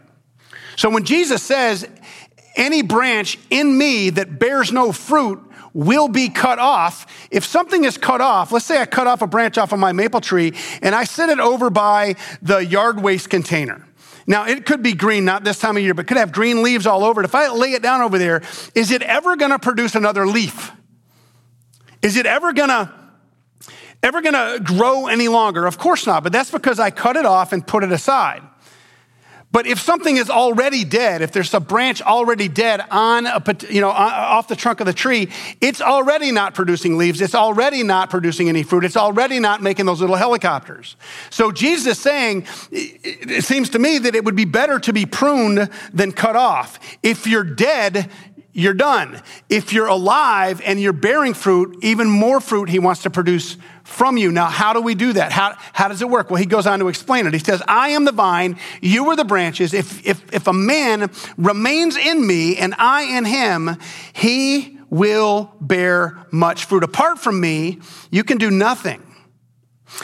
So 0.77 0.89
when 0.89 1.05
Jesus 1.05 1.41
says, 1.41 1.88
any 2.55 2.82
branch 2.82 3.38
in 3.50 3.77
me 3.77 4.12
that 4.12 4.39
bears 4.39 4.72
no 4.72 4.91
fruit, 4.91 5.44
will 5.75 6.08
be 6.08 6.29
cut 6.29 6.58
off. 6.58 7.27
If 7.29 7.46
something 7.46 7.84
is 7.84 7.98
cut 7.98 8.22
off, 8.22 8.51
let's 8.53 8.65
say 8.65 8.79
I 8.79 8.86
cut 8.86 9.08
off 9.08 9.22
a 9.22 9.27
branch 9.27 9.58
off 9.58 9.74
of 9.74 9.77
my 9.77 9.91
maple 9.91 10.22
tree 10.22 10.53
and 10.82 10.96
I 10.96 11.03
set 11.03 11.29
it 11.29 11.39
over 11.39 11.70
by 11.70 12.15
the 12.41 12.65
yard 12.65 13.01
waste 13.01 13.29
container. 13.29 13.86
Now, 14.25 14.48
it 14.48 14.65
could 14.65 14.82
be 14.82 14.94
green, 14.94 15.25
not 15.25 15.44
this 15.44 15.60
time 15.60 15.77
of 15.77 15.84
year, 15.84 15.94
but 15.94 16.08
could 16.08 16.17
have 16.17 16.32
green 16.32 16.63
leaves 16.63 16.88
all 16.88 17.03
over 17.03 17.22
it. 17.22 17.25
If 17.25 17.36
I 17.36 17.50
lay 17.50 17.74
it 17.74 17.84
down 17.84 18.01
over 18.01 18.17
there, 18.17 18.41
is 18.74 18.89
it 18.89 19.03
ever 19.03 19.36
going 19.36 19.51
to 19.51 19.60
produce 19.60 19.94
another 19.94 20.25
leaf? 20.25 20.72
Is 22.01 22.15
it 22.17 22.25
ever 22.25 22.53
going 22.53 22.70
to 22.70 22.91
ever 24.01 24.22
going 24.22 24.34
to 24.34 24.63
grow 24.63 25.08
any 25.08 25.27
longer? 25.27 25.65
Of 25.65 25.77
course 25.77 26.08
not, 26.08 26.24
but 26.24 26.32
that's 26.32 26.51
because 26.51 26.79
I 26.79 26.89
cut 26.89 27.17
it 27.17 27.25
off 27.25 27.51
and 27.51 27.65
put 27.65 27.84
it 27.84 27.91
aside. 27.91 28.44
But 29.55 29.67
if 29.67 29.79
something 29.79 30.17
is 30.17 30.29
already 30.29 30.83
dead, 30.83 31.21
if 31.21 31.31
there's 31.31 31.53
a 31.53 31.62
branch 31.62 32.01
already 32.01 32.50
dead 32.50 32.81
on 32.91 33.25
a, 33.25 33.41
you 33.69 33.79
know, 33.79 33.89
off 33.89 34.50
the 34.50 34.55
trunk 34.57 34.81
of 34.81 34.85
the 34.85 34.91
tree, 34.91 35.29
it's 35.62 35.79
already 35.79 36.33
not 36.33 36.53
producing 36.53 36.97
leaves. 36.97 37.21
It's 37.21 37.33
already 37.33 37.81
not 37.81 38.09
producing 38.09 38.50
any 38.50 38.63
fruit. 38.63 38.83
It's 38.83 38.97
already 38.97 39.39
not 39.39 39.62
making 39.62 39.85
those 39.85 40.01
little 40.01 40.17
helicopters. 40.17 40.97
So 41.29 41.53
Jesus 41.53 41.88
is 41.88 42.00
saying, 42.00 42.45
it 42.69 43.45
seems 43.45 43.69
to 43.69 43.79
me 43.79 43.97
that 44.00 44.13
it 44.13 44.25
would 44.25 44.35
be 44.35 44.43
better 44.43 44.77
to 44.77 44.91
be 44.91 45.05
pruned 45.05 45.69
than 45.93 46.12
cut 46.12 46.35
off. 46.35 46.77
If 47.01 47.25
you're 47.25 47.45
dead, 47.45 48.12
you're 48.55 48.74
done. 48.74 49.21
If 49.50 49.74
you're 49.74 49.88
alive 49.88 50.62
and 50.65 50.79
you're 50.79 50.93
bearing 50.93 51.33
fruit, 51.33 51.77
even 51.81 52.09
more 52.09 52.39
fruit 52.39 52.69
he 52.69 52.79
wants 52.79 53.03
to 53.03 53.09
produce 53.09 53.57
from 53.83 54.15
you. 54.15 54.31
Now, 54.31 54.45
how 54.45 54.71
do 54.71 54.79
we 54.79 54.95
do 54.95 55.12
that? 55.12 55.33
How, 55.33 55.55
how 55.74 55.89
does 55.89 56.01
it 56.01 56.09
work? 56.09 56.29
Well, 56.29 56.39
he 56.39 56.45
goes 56.45 56.65
on 56.65 56.79
to 56.79 56.88
explain 56.88 57.27
it. 57.27 57.33
He 57.33 57.39
says, 57.39 57.62
I 57.67 57.89
am 57.89 58.05
the 58.05 58.13
vine, 58.13 58.57
you 58.81 59.09
are 59.09 59.17
the 59.17 59.25
branches. 59.25 59.74
If, 59.74 60.07
if, 60.07 60.33
if 60.33 60.47
a 60.47 60.53
man 60.53 61.12
remains 61.38 61.97
in 61.97 62.25
me 62.25 62.55
and 62.55 62.74
I 62.77 63.17
in 63.17 63.25
him, 63.25 63.75
he 64.13 64.79
will 64.89 65.53
bear 65.59 66.25
much 66.31 66.63
fruit. 66.63 66.83
Apart 66.83 67.19
from 67.19 67.41
me, 67.41 67.79
you 68.09 68.24
can 68.24 68.38
do 68.38 68.50
nothing. 68.50 69.04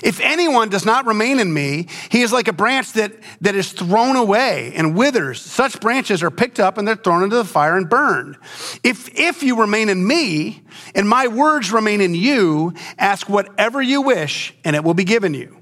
If 0.03 0.19
anyone 0.19 0.69
does 0.69 0.85
not 0.85 1.05
remain 1.05 1.39
in 1.39 1.53
me, 1.53 1.87
he 2.09 2.21
is 2.21 2.31
like 2.31 2.47
a 2.47 2.53
branch 2.53 2.93
that, 2.93 3.13
that 3.41 3.55
is 3.55 3.71
thrown 3.71 4.15
away 4.15 4.73
and 4.75 4.95
withers. 4.95 5.41
Such 5.41 5.79
branches 5.79 6.23
are 6.23 6.31
picked 6.31 6.59
up 6.59 6.77
and 6.77 6.87
they're 6.87 6.95
thrown 6.95 7.23
into 7.23 7.35
the 7.35 7.45
fire 7.45 7.77
and 7.77 7.89
burned. 7.89 8.37
If, 8.83 9.09
if 9.17 9.43
you 9.43 9.59
remain 9.59 9.89
in 9.89 10.05
me 10.05 10.63
and 10.95 11.07
my 11.07 11.27
words 11.27 11.71
remain 11.71 12.01
in 12.01 12.15
you, 12.15 12.73
ask 12.97 13.27
whatever 13.29 13.81
you 13.81 14.01
wish 14.01 14.53
and 14.63 14.75
it 14.75 14.83
will 14.83 14.93
be 14.93 15.03
given 15.03 15.33
you. 15.33 15.57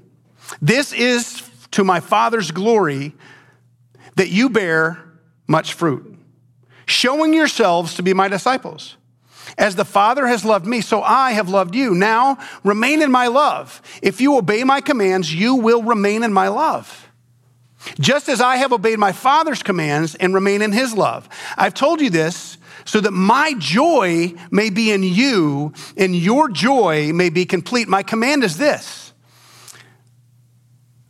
This 0.62 0.92
is 0.92 1.42
to 1.72 1.84
my 1.84 2.00
Father's 2.00 2.50
glory 2.50 3.14
that 4.16 4.28
you 4.28 4.50
bear 4.50 4.98
much 5.46 5.74
fruit, 5.74 6.18
showing 6.86 7.34
yourselves 7.34 7.94
to 7.94 8.02
be 8.02 8.14
my 8.14 8.28
disciples. 8.28 8.96
As 9.58 9.76
the 9.76 9.84
Father 9.84 10.26
has 10.26 10.44
loved 10.44 10.66
me, 10.66 10.80
so 10.80 11.02
I 11.02 11.32
have 11.32 11.48
loved 11.48 11.74
you. 11.74 11.94
Now 11.94 12.38
remain 12.64 13.02
in 13.02 13.10
my 13.10 13.26
love. 13.26 13.82
If 14.02 14.20
you 14.20 14.36
obey 14.36 14.64
my 14.64 14.80
commands, 14.80 15.34
you 15.34 15.56
will 15.56 15.82
remain 15.82 16.22
in 16.22 16.32
my 16.32 16.48
love. 16.48 17.08
Just 17.98 18.28
as 18.28 18.40
I 18.40 18.56
have 18.56 18.72
obeyed 18.72 18.98
my 18.98 19.12
Father's 19.12 19.62
commands 19.62 20.14
and 20.14 20.34
remain 20.34 20.62
in 20.62 20.72
his 20.72 20.94
love. 20.94 21.28
I've 21.56 21.74
told 21.74 22.00
you 22.00 22.10
this 22.10 22.58
so 22.84 23.00
that 23.00 23.12
my 23.12 23.54
joy 23.58 24.34
may 24.50 24.70
be 24.70 24.90
in 24.90 25.02
you 25.02 25.72
and 25.96 26.14
your 26.14 26.48
joy 26.48 27.12
may 27.12 27.30
be 27.30 27.44
complete. 27.44 27.88
My 27.88 28.02
command 28.02 28.44
is 28.44 28.58
this 28.58 29.12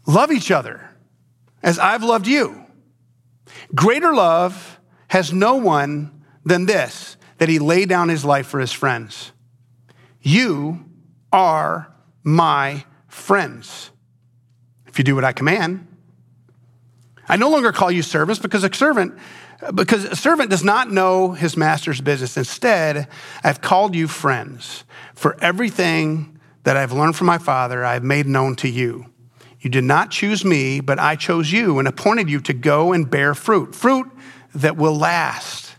love 0.07 0.33
each 0.33 0.51
other 0.51 0.91
as 1.63 1.79
I've 1.79 2.03
loved 2.03 2.27
you. 2.27 2.65
Greater 3.75 4.15
love 4.15 4.81
has 5.09 5.33
no 5.33 5.57
one 5.57 6.25
than 6.45 6.67
this 6.67 7.17
that 7.41 7.49
he 7.49 7.59
laid 7.59 7.89
down 7.89 8.11
his 8.11 8.23
life 8.23 8.47
for 8.47 8.61
his 8.61 8.71
friends. 8.71 9.33
You 10.21 10.85
are 11.33 11.91
my 12.23 12.85
friends 13.09 13.91
if 14.87 14.99
you 14.99 15.05
do 15.05 15.15
what 15.15 15.25
I 15.25 15.33
command. 15.33 15.87
I 17.27 17.37
no 17.37 17.49
longer 17.49 17.73
call 17.73 17.91
you 17.91 18.03
servants 18.03 18.43
because 18.43 18.63
a 18.63 18.75
servant 18.75 19.19
because 19.75 20.05
a 20.05 20.17
servant 20.17 20.51
does 20.51 20.63
not 20.63 20.91
know 20.91 21.33
his 21.33 21.57
master's 21.57 22.03
business. 22.03 22.37
Instead, 22.37 23.09
I've 23.43 23.63
called 23.63 23.95
you 23.95 24.07
friends. 24.07 24.85
For 25.15 25.35
everything 25.41 26.39
that 26.65 26.77
I've 26.77 26.93
learned 26.93 27.17
from 27.17 27.27
my 27.27 27.39
Father, 27.39 27.87
I've 27.87 28.05
made 28.05 28.27
known 28.27 28.55
to 28.57 28.69
you. 28.69 29.07
You 29.61 29.71
did 29.71 29.85
not 29.85 30.11
choose 30.11 30.45
me, 30.45 30.81
but 30.81 30.99
I 30.99 31.17
chose 31.17 31.51
you 31.51 31.79
and 31.79 31.89
appointed 31.89 32.29
you 32.29 32.41
to 32.41 32.53
go 32.53 32.93
and 32.93 33.09
bear 33.09 33.35
fruit, 33.35 33.75
fruit 33.75 34.11
that 34.55 34.77
will 34.77 34.97
last. 34.97 35.70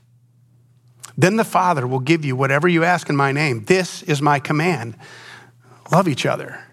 Then 1.22 1.36
the 1.36 1.44
Father 1.44 1.86
will 1.86 2.00
give 2.00 2.26
you 2.26 2.36
whatever 2.36 2.68
you 2.68 2.84
ask 2.84 3.08
in 3.08 3.16
my 3.16 3.32
name. 3.32 3.66
This 3.66 4.02
is 4.04 4.24
my 4.24 4.40
command. 4.40 4.96
Love 5.92 6.08
each 6.08 6.26
other. 6.26 6.64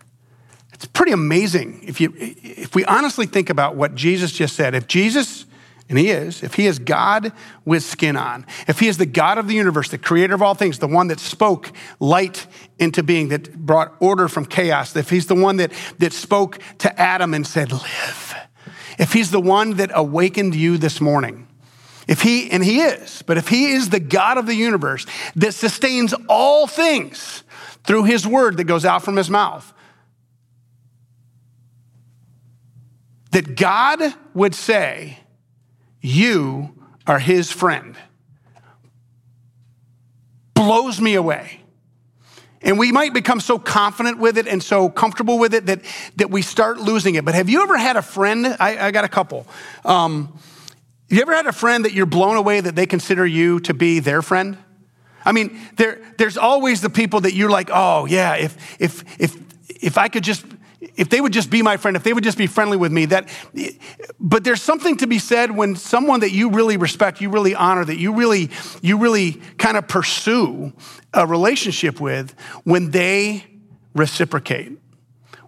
It's 0.73 0.87
pretty 0.87 1.12
amazing 1.12 1.81
if, 1.83 2.00
you, 2.00 2.14
if 2.17 2.75
we 2.75 2.83
honestly 2.87 3.26
think 3.26 3.50
about 3.50 3.76
what 3.76 3.95
Jesus 3.95 4.33
just 4.33 4.57
said. 4.57 4.75
If 4.75 4.87
Jesus, 4.87 5.45
and 5.90 5.99
he 5.99 6.09
is, 6.09 6.43
if 6.43 6.55
he 6.55 6.64
is 6.64 6.78
God 6.78 7.33
with 7.67 7.83
skin 7.83 8.17
on, 8.17 8.47
if 8.67 8.81
he 8.81 8.88
is 8.88 8.97
the 8.97 9.05
God 9.05 9.37
of 9.37 9.49
the 9.49 9.55
universe, 9.55 9.90
the 9.90 9.99
creator 9.99 10.35
of 10.35 10.40
all 10.40 10.55
things, 10.55 10.78
the 10.78 10.87
one 10.87 11.09
that 11.09 11.21
spoke 11.21 11.71
light 12.00 12.47
into 12.78 13.02
being, 13.02 13.28
that 13.28 13.55
brought 13.55 13.93
order 14.00 14.28
from 14.28 14.47
chaos, 14.47 14.97
if 14.97 15.11
he's 15.11 15.26
the 15.26 15.35
one 15.35 15.57
that, 15.57 15.73
that 15.99 16.14
spoke 16.14 16.59
to 16.78 16.99
Adam 16.99 17.35
and 17.35 17.47
said, 17.47 17.71
live, 17.71 18.35
if 18.99 19.12
he's 19.12 19.31
the 19.31 19.40
one 19.40 19.76
that 19.76 19.90
awakened 19.93 20.55
you 20.55 20.78
this 20.78 21.02
morning, 21.02 21.48
if 22.08 22.22
he, 22.22 22.50
and 22.50 22.64
he 22.64 22.80
is, 22.80 23.22
but 23.26 23.36
if 23.36 23.48
he 23.48 23.72
is 23.72 23.90
the 23.90 24.00
God 24.00 24.38
of 24.38 24.46
the 24.46 24.54
universe 24.54 25.04
that 25.36 25.52
sustains 25.52 26.14
all 26.26 26.66
things 26.66 27.44
through 27.84 28.04
his 28.04 28.26
word 28.26 28.56
that 28.56 28.64
goes 28.64 28.86
out 28.86 29.04
from 29.04 29.16
his 29.16 29.28
mouth, 29.28 29.74
that 33.32 33.56
God 33.56 34.00
would 34.32 34.54
say, 34.54 35.18
You 36.00 36.74
are 37.06 37.18
his 37.18 37.52
friend, 37.52 37.94
blows 40.54 40.98
me 41.02 41.14
away. 41.14 41.60
And 42.62 42.78
we 42.78 42.90
might 42.90 43.12
become 43.12 43.38
so 43.38 43.58
confident 43.58 44.18
with 44.18 44.38
it 44.38 44.48
and 44.48 44.62
so 44.62 44.88
comfortable 44.88 45.38
with 45.38 45.54
it 45.54 45.66
that, 45.66 45.82
that 46.16 46.30
we 46.30 46.42
start 46.42 46.78
losing 46.78 47.14
it. 47.14 47.24
But 47.24 47.34
have 47.34 47.48
you 47.48 47.62
ever 47.62 47.76
had 47.76 47.96
a 47.96 48.02
friend? 48.02 48.46
I, 48.58 48.86
I 48.86 48.90
got 48.90 49.04
a 49.04 49.08
couple. 49.08 49.46
Um, 49.84 50.36
you 51.16 51.22
ever 51.22 51.34
had 51.34 51.46
a 51.46 51.52
friend 51.52 51.84
that 51.84 51.92
you're 51.92 52.06
blown 52.06 52.36
away 52.36 52.60
that 52.60 52.76
they 52.76 52.86
consider 52.86 53.26
you 53.26 53.60
to 53.60 53.74
be 53.74 54.00
their 54.00 54.22
friend? 54.22 54.58
I 55.24 55.32
mean, 55.32 55.58
there, 55.76 56.00
there's 56.16 56.36
always 56.36 56.80
the 56.80 56.90
people 56.90 57.20
that 57.20 57.34
you're 57.34 57.50
like, 57.50 57.70
oh, 57.72 58.06
yeah, 58.06 58.36
if, 58.36 58.80
if, 58.80 59.20
if, 59.20 59.36
if 59.68 59.98
I 59.98 60.08
could 60.08 60.24
just 60.24 60.44
if 60.80 61.08
they 61.08 61.20
would 61.20 61.32
just 61.32 61.50
be 61.50 61.62
my 61.62 61.76
friend, 61.76 61.96
if 61.96 62.04
they 62.04 62.12
would 62.12 62.24
just 62.24 62.38
be 62.38 62.46
friendly 62.46 62.76
with 62.76 62.92
me, 62.92 63.06
that, 63.06 63.28
but 64.20 64.44
there's 64.44 64.62
something 64.62 64.96
to 64.98 65.06
be 65.06 65.18
said 65.18 65.50
when 65.50 65.74
someone 65.74 66.20
that 66.20 66.30
you 66.30 66.50
really 66.50 66.76
respect, 66.76 67.20
you 67.20 67.30
really 67.30 67.54
honor, 67.54 67.84
that 67.84 67.98
you 67.98 68.12
really, 68.14 68.50
you 68.80 68.98
really 68.98 69.32
kind 69.58 69.76
of 69.76 69.88
pursue 69.88 70.72
a 71.12 71.26
relationship 71.26 72.00
with, 72.00 72.34
when 72.64 72.90
they 72.90 73.44
reciprocate 73.94 74.78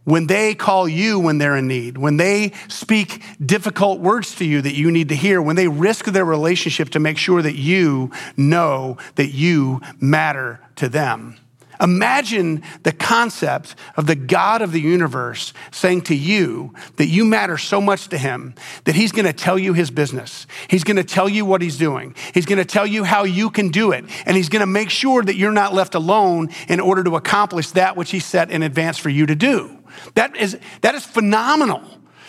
when 0.05 0.27
they 0.27 0.55
call 0.55 0.89
you 0.89 1.19
when 1.19 1.39
they're 1.39 1.57
in 1.57 1.69
need, 1.69 1.99
when 1.99 2.17
they 2.17 2.53
speak 2.69 3.23
difficult 3.45 4.01
words 4.01 4.35
to 4.37 4.45
you 4.45 4.63
that 4.63 4.75
you 4.75 4.91
need 4.91 5.09
to 5.11 5.17
hear, 5.17 5.41
when 5.43 5.57
they 5.57 5.69
risk 5.69 6.07
their 6.07 6.25
relationship 6.25 6.91
to 6.91 6.99
make 6.99 7.19
sure 7.19 7.43
that 7.43 7.57
you 7.57 8.11
know 8.37 8.97
that 9.17 9.29
you 9.29 9.81
matter 10.01 10.61
to 10.77 10.89
them. 10.89 11.37
Imagine 11.81 12.63
the 12.83 12.93
concept 12.93 13.75
of 13.97 14.07
the 14.07 14.15
God 14.15 14.61
of 14.61 14.73
the 14.73 14.81
universe 14.81 15.55
saying 15.71 16.03
to 16.03 16.15
you 16.15 16.75
that 16.97 17.07
you 17.07 17.25
matter 17.25 17.57
so 17.57 17.81
much 17.81 18.09
to 18.09 18.19
him 18.19 18.55
that 18.85 18.95
he's 18.95 19.13
going 19.13 19.25
to 19.25 19.33
tell 19.33 19.59
you 19.59 19.73
his 19.73 19.91
business. 19.91 20.47
He's 20.69 20.85
going 20.85 20.99
to 20.99 21.05
tell 21.05 21.29
you 21.29 21.47
what 21.47 21.63
he's 21.63 21.79
doing. 21.79 22.15
He's 22.35 22.45
going 22.45 22.59
to 22.59 22.67
tell 22.67 22.87
you 22.87 23.05
how 23.05 23.25
you 23.25 23.49
can 23.49 23.71
do 23.71 23.93
it. 23.93 24.05
And 24.27 24.37
he's 24.37 24.51
going 24.51 24.61
to 24.61 24.67
make 24.67 24.91
sure 24.91 25.23
that 25.23 25.37
you're 25.37 25.53
not 25.53 25.73
left 25.73 25.95
alone 25.95 26.51
in 26.69 26.81
order 26.81 27.03
to 27.05 27.17
accomplish 27.17 27.71
that 27.71 27.97
which 27.97 28.11
he 28.11 28.21
set 28.21 28.51
in 28.51 28.63
advance 28.63 28.99
for 28.99 29.09
you 29.09 29.25
to 29.25 29.35
do. 29.35 29.80
That 30.15 30.37
is, 30.37 30.59
that 30.83 30.95
is 30.95 31.05
phenomenal 31.05 31.83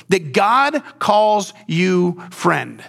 that 0.10 0.34
God 0.34 0.84
calls 1.00 1.54
you 1.68 2.22
friend. 2.32 2.84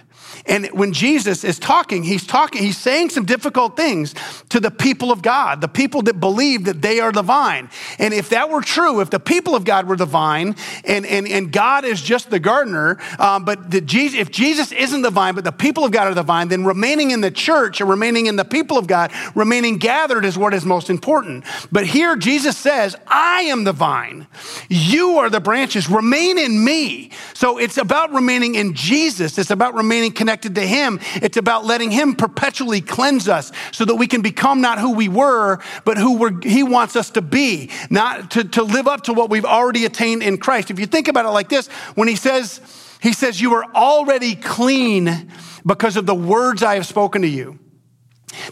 And 0.45 0.67
when 0.67 0.93
Jesus 0.93 1.43
is 1.43 1.59
talking, 1.59 2.03
he's 2.03 2.25
talking, 2.25 2.61
he's 2.61 2.77
saying 2.77 3.11
some 3.11 3.25
difficult 3.25 3.77
things 3.77 4.13
to 4.49 4.59
the 4.59 4.71
people 4.71 5.11
of 5.11 5.21
God, 5.21 5.61
the 5.61 5.67
people 5.67 6.01
that 6.03 6.19
believe 6.19 6.65
that 6.65 6.81
they 6.81 6.99
are 6.99 7.11
the 7.11 7.21
vine. 7.21 7.69
And 7.99 8.13
if 8.13 8.29
that 8.29 8.49
were 8.49 8.61
true, 8.61 8.99
if 8.99 9.09
the 9.09 9.19
people 9.19 9.55
of 9.55 9.63
God 9.63 9.87
were 9.87 9.95
the 9.95 10.05
vine 10.05 10.55
and, 10.85 11.05
and, 11.05 11.27
and 11.27 11.51
God 11.51 11.85
is 11.85 12.01
just 12.01 12.29
the 12.29 12.39
gardener, 12.39 12.99
um, 13.19 13.45
but 13.45 13.71
the 13.71 13.81
Jesus, 13.81 14.19
if 14.19 14.31
Jesus 14.31 14.71
isn't 14.71 15.01
the 15.01 15.11
vine, 15.11 15.35
but 15.35 15.43
the 15.43 15.51
people 15.51 15.85
of 15.85 15.91
God 15.91 16.07
are 16.07 16.13
the 16.13 16.23
vine, 16.23 16.47
then 16.47 16.65
remaining 16.65 17.11
in 17.11 17.21
the 17.21 17.31
church 17.31 17.81
or 17.81 17.85
remaining 17.85 18.25
in 18.25 18.35
the 18.35 18.45
people 18.45 18.77
of 18.77 18.87
God, 18.87 19.11
remaining 19.35 19.77
gathered 19.77 20.25
is 20.25 20.37
what 20.37 20.53
is 20.53 20.65
most 20.65 20.89
important. 20.89 21.45
But 21.71 21.85
here 21.85 22.15
Jesus 22.15 22.57
says, 22.57 22.95
I 23.07 23.43
am 23.43 23.63
the 23.63 23.73
vine. 23.73 24.27
You 24.69 25.17
are 25.19 25.29
the 25.29 25.39
branches. 25.39 25.89
Remain 25.89 26.37
in 26.37 26.63
me. 26.63 27.11
So 27.33 27.57
it's 27.57 27.77
about 27.77 28.13
remaining 28.13 28.55
in 28.55 28.73
Jesus. 28.73 29.37
It's 29.37 29.51
about 29.51 29.73
remaining 29.73 30.11
connected 30.13 30.55
to 30.55 30.61
Him. 30.61 30.99
It's 31.15 31.37
about 31.37 31.65
letting 31.65 31.91
Him 31.91 32.15
perpetually 32.15 32.81
cleanse 32.81 33.27
us 33.27 33.51
so 33.71 33.85
that 33.85 33.95
we 33.95 34.07
can 34.07 34.21
become 34.21 34.61
not 34.61 34.79
who 34.79 34.93
we 34.93 35.09
were, 35.09 35.59
but 35.85 35.97
who 35.97 36.39
He 36.41 36.63
wants 36.63 36.95
us 36.95 37.09
to 37.11 37.21
be, 37.21 37.69
not 37.89 38.31
to, 38.31 38.43
to 38.45 38.63
live 38.63 38.87
up 38.87 39.03
to 39.03 39.13
what 39.13 39.29
we've 39.29 39.45
already 39.45 39.85
attained 39.85 40.23
in 40.23 40.37
Christ. 40.37 40.71
If 40.71 40.79
you 40.79 40.85
think 40.85 41.07
about 41.07 41.25
it 41.25 41.29
like 41.29 41.49
this, 41.49 41.67
when 41.95 42.07
He 42.07 42.15
says, 42.15 42.61
He 43.01 43.13
says, 43.13 43.41
You 43.41 43.53
are 43.55 43.65
already 43.75 44.35
clean 44.35 45.31
because 45.65 45.97
of 45.97 46.05
the 46.05 46.15
words 46.15 46.63
I 46.63 46.75
have 46.75 46.85
spoken 46.85 47.21
to 47.23 47.27
you. 47.27 47.59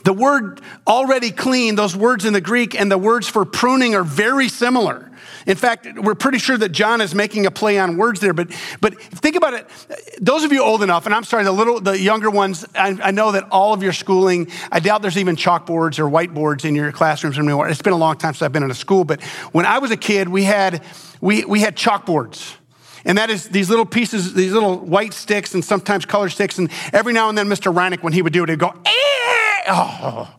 The 0.03 0.13
word 0.13 0.61
already 0.87 1.31
clean, 1.31 1.75
those 1.75 1.95
words 1.95 2.25
in 2.25 2.33
the 2.33 2.41
Greek 2.41 2.79
and 2.79 2.91
the 2.91 2.97
words 2.97 3.27
for 3.27 3.45
pruning 3.45 3.95
are 3.95 4.03
very 4.03 4.47
similar. 4.47 5.10
In 5.45 5.55
fact, 5.55 5.87
we're 5.97 6.15
pretty 6.15 6.37
sure 6.37 6.57
that 6.57 6.69
John 6.69 7.01
is 7.01 7.15
making 7.15 7.45
a 7.45 7.51
play 7.51 7.79
on 7.79 7.97
words 7.97 8.19
there. 8.19 8.33
But, 8.33 8.51
but 8.79 8.99
think 9.01 9.35
about 9.35 9.53
it. 9.53 9.67
Those 10.19 10.43
of 10.43 10.51
you 10.51 10.61
old 10.61 10.83
enough, 10.83 11.05
and 11.05 11.15
I'm 11.15 11.23
sorry, 11.23 11.43
the 11.43 11.51
little, 11.51 11.79
the 11.79 11.99
younger 11.99 12.29
ones, 12.29 12.65
I, 12.75 12.97
I 13.01 13.11
know 13.11 13.31
that 13.31 13.47
all 13.51 13.73
of 13.73 13.83
your 13.83 13.93
schooling, 13.93 14.47
I 14.71 14.79
doubt 14.79 15.01
there's 15.01 15.17
even 15.17 15.35
chalkboards 15.35 15.99
or 15.99 16.09
whiteboards 16.09 16.65
in 16.65 16.75
your 16.75 16.91
classrooms 16.91 17.37
anymore. 17.37 17.69
It's 17.69 17.81
been 17.81 17.93
a 17.93 17.97
long 17.97 18.17
time 18.17 18.33
since 18.33 18.43
I've 18.43 18.53
been 18.53 18.63
in 18.63 18.71
a 18.71 18.75
school. 18.75 19.03
But 19.03 19.21
when 19.51 19.65
I 19.65 19.79
was 19.79 19.91
a 19.91 19.97
kid, 19.97 20.29
we 20.29 20.43
had, 20.43 20.83
we, 21.21 21.45
we 21.45 21.61
had 21.61 21.75
chalkboards. 21.75 22.55
And 23.03 23.17
that 23.17 23.29
is 23.29 23.49
these 23.49 23.69
little 23.69 23.85
pieces, 23.85 24.33
these 24.33 24.51
little 24.51 24.77
white 24.77 25.13
sticks 25.13 25.53
and 25.53 25.65
sometimes 25.65 26.05
colored 26.05 26.29
sticks. 26.29 26.57
And 26.59 26.69
every 26.93 27.13
now 27.13 27.29
and 27.29 27.37
then, 27.37 27.47
Mr. 27.47 27.73
Reinick, 27.73 28.03
when 28.03 28.13
he 28.13 28.21
would 28.21 28.33
do 28.33 28.43
it, 28.43 28.49
he'd 28.49 28.59
go, 28.59 28.73
eh! 28.85 28.91
oh, 29.67 30.35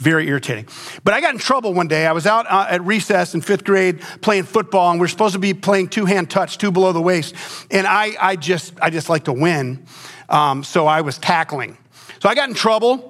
very 0.00 0.26
irritating. 0.26 0.66
But 1.04 1.14
I 1.14 1.20
got 1.20 1.34
in 1.34 1.38
trouble 1.38 1.74
one 1.74 1.86
day. 1.86 2.06
I 2.06 2.12
was 2.12 2.26
out 2.26 2.46
uh, 2.50 2.66
at 2.68 2.82
recess 2.84 3.34
in 3.34 3.42
fifth 3.42 3.64
grade 3.64 4.00
playing 4.22 4.44
football, 4.44 4.90
and 4.90 4.98
we 4.98 5.04
are 5.04 5.08
supposed 5.08 5.34
to 5.34 5.38
be 5.38 5.52
playing 5.54 5.88
two 5.88 6.06
hand 6.06 6.30
touch, 6.30 6.56
two 6.58 6.72
below 6.72 6.92
the 6.92 7.02
waist. 7.02 7.34
And 7.70 7.86
I, 7.86 8.16
I 8.18 8.36
just, 8.36 8.72
I 8.80 8.90
just 8.90 9.08
like 9.08 9.24
to 9.24 9.32
win. 9.32 9.84
Um, 10.28 10.64
so 10.64 10.86
I 10.86 11.02
was 11.02 11.18
tackling. 11.18 11.76
So 12.20 12.28
I 12.28 12.34
got 12.34 12.48
in 12.48 12.54
trouble. 12.54 13.09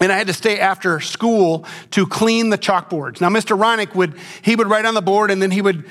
And 0.00 0.10
I 0.10 0.18
had 0.18 0.26
to 0.26 0.32
stay 0.32 0.58
after 0.58 0.98
school 0.98 1.64
to 1.92 2.04
clean 2.04 2.50
the 2.50 2.58
chalkboards. 2.58 3.20
Now, 3.20 3.28
Mr. 3.28 3.56
Ronick 3.56 3.94
would, 3.94 4.14
he 4.42 4.56
would 4.56 4.66
write 4.66 4.86
on 4.86 4.94
the 4.94 5.00
board 5.00 5.30
and 5.30 5.40
then 5.40 5.52
he 5.52 5.62
would 5.62 5.84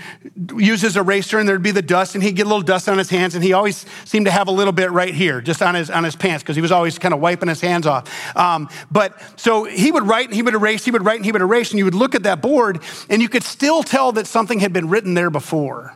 use 0.58 0.82
his 0.82 0.98
eraser 0.98 1.40
and 1.40 1.48
there'd 1.48 1.64
be 1.64 1.72
the 1.72 1.82
dust 1.82 2.14
and 2.14 2.22
he'd 2.22 2.36
get 2.36 2.46
a 2.46 2.50
little 2.50 2.64
dust 2.64 2.90
on 2.90 2.98
his 2.98 3.10
hands 3.10 3.34
and 3.34 3.42
he 3.42 3.54
always 3.54 3.86
seemed 4.04 4.26
to 4.26 4.32
have 4.32 4.50
a 4.50 4.52
little 4.52 4.74
bit 4.74 4.92
right 4.92 5.14
here, 5.14 5.40
just 5.40 5.62
on 5.62 5.74
his, 5.74 5.90
on 5.90 6.04
his 6.04 6.18
pants, 6.18 6.44
because 6.44 6.58
he 6.58 6.62
was 6.62 6.72
always 6.72 7.00
kind 7.00 7.14
of 7.14 7.22
wiping 7.22 7.48
his 7.48 7.62
hands 7.62 7.88
off. 7.88 8.36
Um, 8.36 8.68
but 8.92 9.18
so 9.40 9.64
he 9.64 9.90
would 9.90 10.04
write 10.04 10.26
and 10.26 10.36
he 10.36 10.42
would 10.42 10.54
erase, 10.54 10.84
he 10.84 10.92
would 10.92 11.06
write 11.06 11.16
and 11.16 11.26
he 11.26 11.32
would 11.32 11.42
erase 11.42 11.72
and 11.72 11.80
you 11.80 11.86
would 11.86 11.96
look 11.96 12.14
at 12.14 12.24
that 12.24 12.42
board 12.42 12.82
and 13.10 13.22
you 13.22 13.30
could 13.30 13.44
still 13.44 13.84
tell 13.84 14.12
that 14.12 14.28
something 14.28 14.60
had 14.60 14.74
been 14.74 14.90
written 14.90 15.14
there 15.14 15.30
before. 15.30 15.96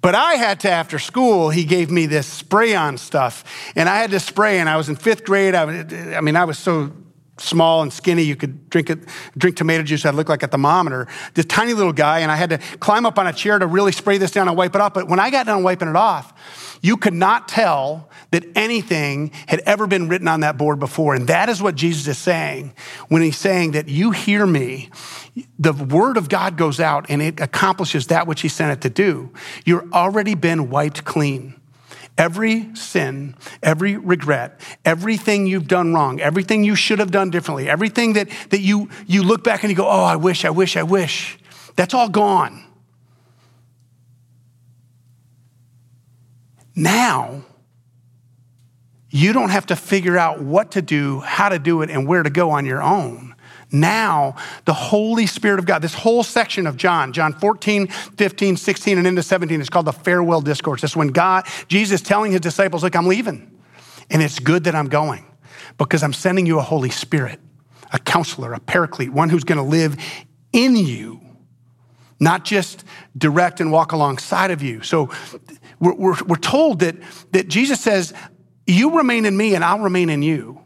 But 0.00 0.14
I 0.14 0.34
had 0.34 0.60
to, 0.60 0.70
after 0.70 1.00
school, 1.00 1.50
he 1.50 1.64
gave 1.64 1.90
me 1.90 2.06
this 2.06 2.28
spray 2.28 2.76
on 2.76 2.96
stuff. 2.98 3.42
And 3.74 3.88
I 3.88 3.96
had 3.96 4.12
to 4.12 4.20
spray, 4.20 4.60
and 4.60 4.68
I 4.68 4.76
was 4.76 4.88
in 4.88 4.94
fifth 4.94 5.24
grade. 5.24 5.56
I, 5.56 6.16
I 6.16 6.20
mean, 6.20 6.36
I 6.36 6.44
was 6.44 6.58
so 6.58 6.92
small 7.38 7.82
and 7.82 7.92
skinny. 7.92 8.22
You 8.22 8.36
could 8.36 8.70
drink 8.70 8.90
it, 8.90 9.00
drink 9.36 9.56
tomato 9.56 9.82
juice 9.82 10.02
that 10.04 10.14
look 10.14 10.28
like 10.28 10.42
a 10.42 10.48
thermometer. 10.48 11.06
This 11.34 11.46
tiny 11.46 11.74
little 11.74 11.92
guy, 11.92 12.20
and 12.20 12.30
I 12.30 12.36
had 12.36 12.50
to 12.50 12.58
climb 12.78 13.06
up 13.06 13.18
on 13.18 13.26
a 13.26 13.32
chair 13.32 13.58
to 13.58 13.66
really 13.66 13.92
spray 13.92 14.18
this 14.18 14.30
down 14.30 14.48
and 14.48 14.56
wipe 14.56 14.74
it 14.74 14.80
off. 14.80 14.94
But 14.94 15.08
when 15.08 15.20
I 15.20 15.30
got 15.30 15.46
done 15.46 15.62
wiping 15.62 15.88
it 15.88 15.96
off, 15.96 16.32
you 16.82 16.96
could 16.96 17.14
not 17.14 17.48
tell 17.48 18.08
that 18.30 18.44
anything 18.54 19.30
had 19.46 19.60
ever 19.60 19.86
been 19.86 20.08
written 20.08 20.28
on 20.28 20.40
that 20.40 20.56
board 20.56 20.78
before. 20.78 21.14
And 21.14 21.28
that 21.28 21.48
is 21.48 21.62
what 21.62 21.74
Jesus 21.74 22.06
is 22.06 22.18
saying 22.18 22.74
when 23.08 23.22
he's 23.22 23.38
saying 23.38 23.72
that 23.72 23.88
you 23.88 24.10
hear 24.10 24.46
me. 24.46 24.90
The 25.58 25.72
word 25.72 26.16
of 26.16 26.28
God 26.28 26.56
goes 26.56 26.80
out 26.80 27.06
and 27.08 27.22
it 27.22 27.40
accomplishes 27.40 28.08
that 28.08 28.26
which 28.26 28.40
he 28.40 28.48
sent 28.48 28.72
it 28.72 28.80
to 28.82 28.90
do. 28.90 29.32
You're 29.64 29.86
already 29.92 30.34
been 30.34 30.70
wiped 30.70 31.04
clean. 31.04 31.60
Every 32.18 32.74
sin, 32.74 33.34
every 33.62 33.96
regret, 33.96 34.60
everything 34.86 35.46
you've 35.46 35.68
done 35.68 35.92
wrong, 35.92 36.18
everything 36.20 36.64
you 36.64 36.74
should 36.74 36.98
have 36.98 37.10
done 37.10 37.30
differently, 37.30 37.68
everything 37.68 38.14
that, 38.14 38.28
that 38.50 38.60
you, 38.60 38.88
you 39.06 39.22
look 39.22 39.44
back 39.44 39.62
and 39.62 39.70
you 39.70 39.76
go, 39.76 39.86
oh, 39.86 40.04
I 40.04 40.16
wish, 40.16 40.46
I 40.46 40.50
wish, 40.50 40.78
I 40.78 40.82
wish, 40.82 41.38
that's 41.76 41.92
all 41.92 42.08
gone. 42.08 42.62
Now, 46.74 47.42
you 49.10 49.32
don't 49.34 49.50
have 49.50 49.66
to 49.66 49.76
figure 49.76 50.16
out 50.16 50.40
what 50.40 50.72
to 50.72 50.82
do, 50.82 51.20
how 51.20 51.50
to 51.50 51.58
do 51.58 51.82
it, 51.82 51.90
and 51.90 52.08
where 52.08 52.22
to 52.22 52.30
go 52.30 52.50
on 52.50 52.64
your 52.64 52.82
own. 52.82 53.34
Now, 53.72 54.36
the 54.64 54.72
Holy 54.72 55.26
Spirit 55.26 55.58
of 55.58 55.66
God, 55.66 55.82
this 55.82 55.94
whole 55.94 56.22
section 56.22 56.66
of 56.66 56.76
John, 56.76 57.12
John 57.12 57.32
14, 57.32 57.88
15, 57.88 58.56
16, 58.56 58.98
and 58.98 59.06
into 59.06 59.22
17, 59.22 59.60
is 59.60 59.68
called 59.68 59.86
the 59.86 59.92
farewell 59.92 60.40
discourse. 60.40 60.84
It's 60.84 60.94
when 60.94 61.08
God, 61.08 61.46
Jesus 61.68 62.00
telling 62.00 62.32
his 62.32 62.40
disciples, 62.40 62.82
Look, 62.82 62.94
I'm 62.94 63.06
leaving. 63.06 63.52
And 64.10 64.22
it's 64.22 64.38
good 64.38 64.64
that 64.64 64.74
I'm 64.74 64.88
going 64.88 65.26
because 65.78 66.02
I'm 66.02 66.12
sending 66.12 66.46
you 66.46 66.58
a 66.58 66.62
Holy 66.62 66.90
Spirit, 66.90 67.40
a 67.92 67.98
counselor, 67.98 68.52
a 68.52 68.60
paraclete, 68.60 69.12
one 69.12 69.28
who's 69.28 69.44
going 69.44 69.58
to 69.58 69.64
live 69.64 69.96
in 70.52 70.76
you, 70.76 71.20
not 72.20 72.44
just 72.44 72.84
direct 73.16 73.60
and 73.60 73.72
walk 73.72 73.92
alongside 73.92 74.50
of 74.52 74.62
you. 74.62 74.82
So 74.82 75.10
we're, 75.80 75.94
we're, 75.94 76.24
we're 76.24 76.36
told 76.36 76.80
that, 76.80 76.96
that 77.32 77.48
Jesus 77.48 77.80
says, 77.80 78.14
You 78.66 78.96
remain 78.96 79.24
in 79.26 79.36
me 79.36 79.54
and 79.54 79.64
I'll 79.64 79.80
remain 79.80 80.08
in 80.08 80.22
you. 80.22 80.60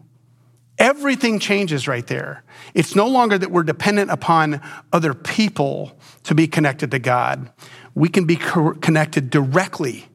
Everything 0.80 1.38
changes 1.38 1.86
right 1.86 2.06
there. 2.06 2.42
It's 2.72 2.96
no 2.96 3.06
longer 3.06 3.36
that 3.36 3.50
we're 3.50 3.64
dependent 3.64 4.10
upon 4.10 4.62
other 4.94 5.12
people 5.12 5.92
to 6.24 6.34
be 6.34 6.48
connected 6.48 6.90
to 6.92 6.98
God. 6.98 7.52
We 7.94 8.08
can 8.08 8.24
be 8.24 8.36
co- 8.36 8.72
connected 8.72 9.28
directly 9.28 10.06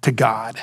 to 0.00 0.10
God. 0.10 0.58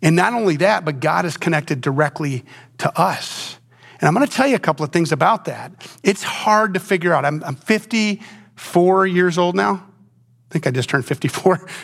And 0.00 0.14
not 0.14 0.32
only 0.32 0.56
that, 0.58 0.84
but 0.84 1.00
God 1.00 1.24
is 1.24 1.36
connected 1.36 1.80
directly 1.80 2.44
to 2.78 2.98
us. 2.98 3.58
And 4.00 4.06
I'm 4.06 4.14
going 4.14 4.26
to 4.26 4.32
tell 4.32 4.46
you 4.46 4.54
a 4.54 4.60
couple 4.60 4.84
of 4.84 4.92
things 4.92 5.10
about 5.10 5.46
that. 5.46 5.72
It's 6.04 6.22
hard 6.22 6.74
to 6.74 6.80
figure 6.80 7.12
out. 7.12 7.24
I'm, 7.24 7.42
I'm 7.42 7.56
54 7.56 9.06
years 9.08 9.38
old 9.38 9.56
now. 9.56 9.74
I 9.74 10.52
think 10.52 10.68
I 10.68 10.70
just 10.70 10.88
turned 10.88 11.04
54. 11.04 11.66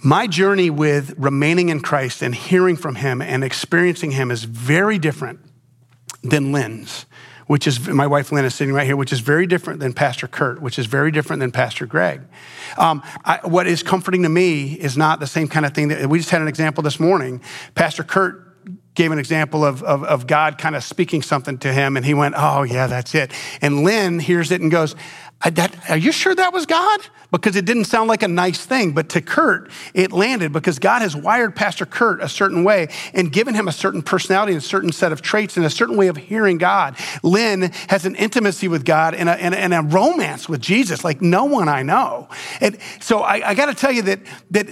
My 0.00 0.28
journey 0.28 0.70
with 0.70 1.14
remaining 1.18 1.70
in 1.70 1.80
Christ 1.80 2.22
and 2.22 2.32
hearing 2.32 2.76
from 2.76 2.96
Him 2.96 3.20
and 3.20 3.42
experiencing 3.42 4.12
Him 4.12 4.30
is 4.30 4.44
very 4.44 4.96
different 4.96 5.40
than 6.22 6.52
Lynn's, 6.52 7.06
which 7.48 7.66
is 7.66 7.88
my 7.88 8.06
wife 8.06 8.30
Lynn 8.30 8.44
is 8.44 8.54
sitting 8.54 8.72
right 8.72 8.86
here, 8.86 8.96
which 8.96 9.12
is 9.12 9.18
very 9.18 9.44
different 9.46 9.80
than 9.80 9.92
Pastor 9.92 10.28
Kurt, 10.28 10.62
which 10.62 10.78
is 10.78 10.86
very 10.86 11.10
different 11.10 11.40
than 11.40 11.50
Pastor 11.50 11.84
Greg. 11.84 12.20
Um, 12.76 13.02
I, 13.24 13.40
what 13.42 13.66
is 13.66 13.82
comforting 13.82 14.22
to 14.22 14.28
me 14.28 14.74
is 14.74 14.96
not 14.96 15.18
the 15.18 15.26
same 15.26 15.48
kind 15.48 15.66
of 15.66 15.74
thing 15.74 15.88
that 15.88 16.08
we 16.08 16.18
just 16.18 16.30
had 16.30 16.42
an 16.42 16.48
example 16.48 16.84
this 16.84 17.00
morning. 17.00 17.42
Pastor 17.74 18.04
Kurt 18.04 18.44
gave 18.94 19.12
an 19.12 19.18
example 19.18 19.64
of, 19.64 19.82
of, 19.82 20.04
of 20.04 20.26
God 20.26 20.58
kind 20.58 20.76
of 20.76 20.84
speaking 20.84 21.22
something 21.22 21.58
to 21.58 21.72
him, 21.72 21.96
and 21.96 22.04
he 22.04 22.14
went, 22.14 22.34
Oh, 22.36 22.62
yeah, 22.62 22.86
that's 22.86 23.14
it. 23.14 23.32
And 23.60 23.84
Lynn 23.84 24.18
hears 24.18 24.50
it 24.50 24.60
and 24.60 24.70
goes, 24.70 24.94
that, 25.44 25.76
are 25.88 25.96
you 25.96 26.10
sure 26.10 26.34
that 26.34 26.52
was 26.52 26.66
God? 26.66 27.00
Because 27.30 27.54
it 27.54 27.64
didn't 27.64 27.84
sound 27.84 28.08
like 28.08 28.24
a 28.24 28.28
nice 28.28 28.64
thing. 28.64 28.90
But 28.92 29.10
to 29.10 29.20
Kurt, 29.20 29.70
it 29.94 30.10
landed 30.10 30.52
because 30.52 30.80
God 30.80 31.00
has 31.00 31.14
wired 31.14 31.54
Pastor 31.54 31.86
Kurt 31.86 32.20
a 32.20 32.28
certain 32.28 32.64
way 32.64 32.88
and 33.14 33.30
given 33.30 33.54
him 33.54 33.68
a 33.68 33.72
certain 33.72 34.02
personality 34.02 34.52
and 34.52 34.60
a 34.60 34.64
certain 34.66 34.90
set 34.90 35.12
of 35.12 35.22
traits 35.22 35.56
and 35.56 35.64
a 35.64 35.70
certain 35.70 35.96
way 35.96 36.08
of 36.08 36.16
hearing 36.16 36.58
God. 36.58 36.96
Lynn 37.22 37.70
has 37.88 38.04
an 38.04 38.16
intimacy 38.16 38.66
with 38.66 38.84
God 38.84 39.14
and 39.14 39.28
a, 39.28 39.32
and 39.32 39.54
a, 39.54 39.58
and 39.58 39.74
a 39.74 39.82
romance 39.82 40.48
with 40.48 40.60
Jesus 40.60 41.04
like 41.04 41.22
no 41.22 41.44
one 41.44 41.68
I 41.68 41.82
know. 41.82 42.28
And 42.60 42.76
so 42.98 43.20
I, 43.20 43.50
I 43.50 43.54
got 43.54 43.66
to 43.66 43.74
tell 43.74 43.92
you 43.92 44.02
that, 44.02 44.20
that 44.50 44.66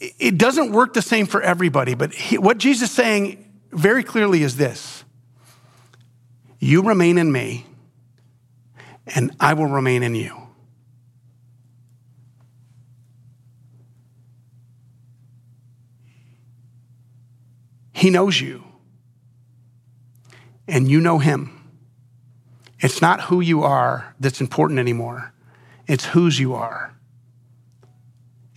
it 0.00 0.36
doesn't 0.36 0.72
work 0.72 0.92
the 0.92 1.02
same 1.02 1.24
for 1.24 1.40
everybody. 1.40 1.94
But 1.94 2.12
he, 2.12 2.36
what 2.36 2.58
Jesus 2.58 2.90
is 2.90 2.94
saying 2.94 3.42
very 3.70 4.04
clearly 4.04 4.42
is 4.42 4.56
this 4.56 5.02
You 6.58 6.82
remain 6.82 7.16
in 7.16 7.32
me 7.32 7.64
and 9.06 9.34
I 9.40 9.54
will 9.54 9.66
remain 9.66 10.02
in 10.02 10.14
you. 10.14 10.40
He 17.92 18.10
knows 18.10 18.40
you, 18.40 18.64
and 20.66 20.88
you 20.88 21.00
know 21.00 21.18
him. 21.18 21.50
It's 22.80 23.00
not 23.00 23.22
who 23.22 23.40
you 23.40 23.62
are 23.62 24.14
that's 24.20 24.40
important 24.40 24.78
anymore, 24.78 25.32
it's 25.86 26.04
whose 26.04 26.38
you 26.38 26.54
are. 26.54 26.94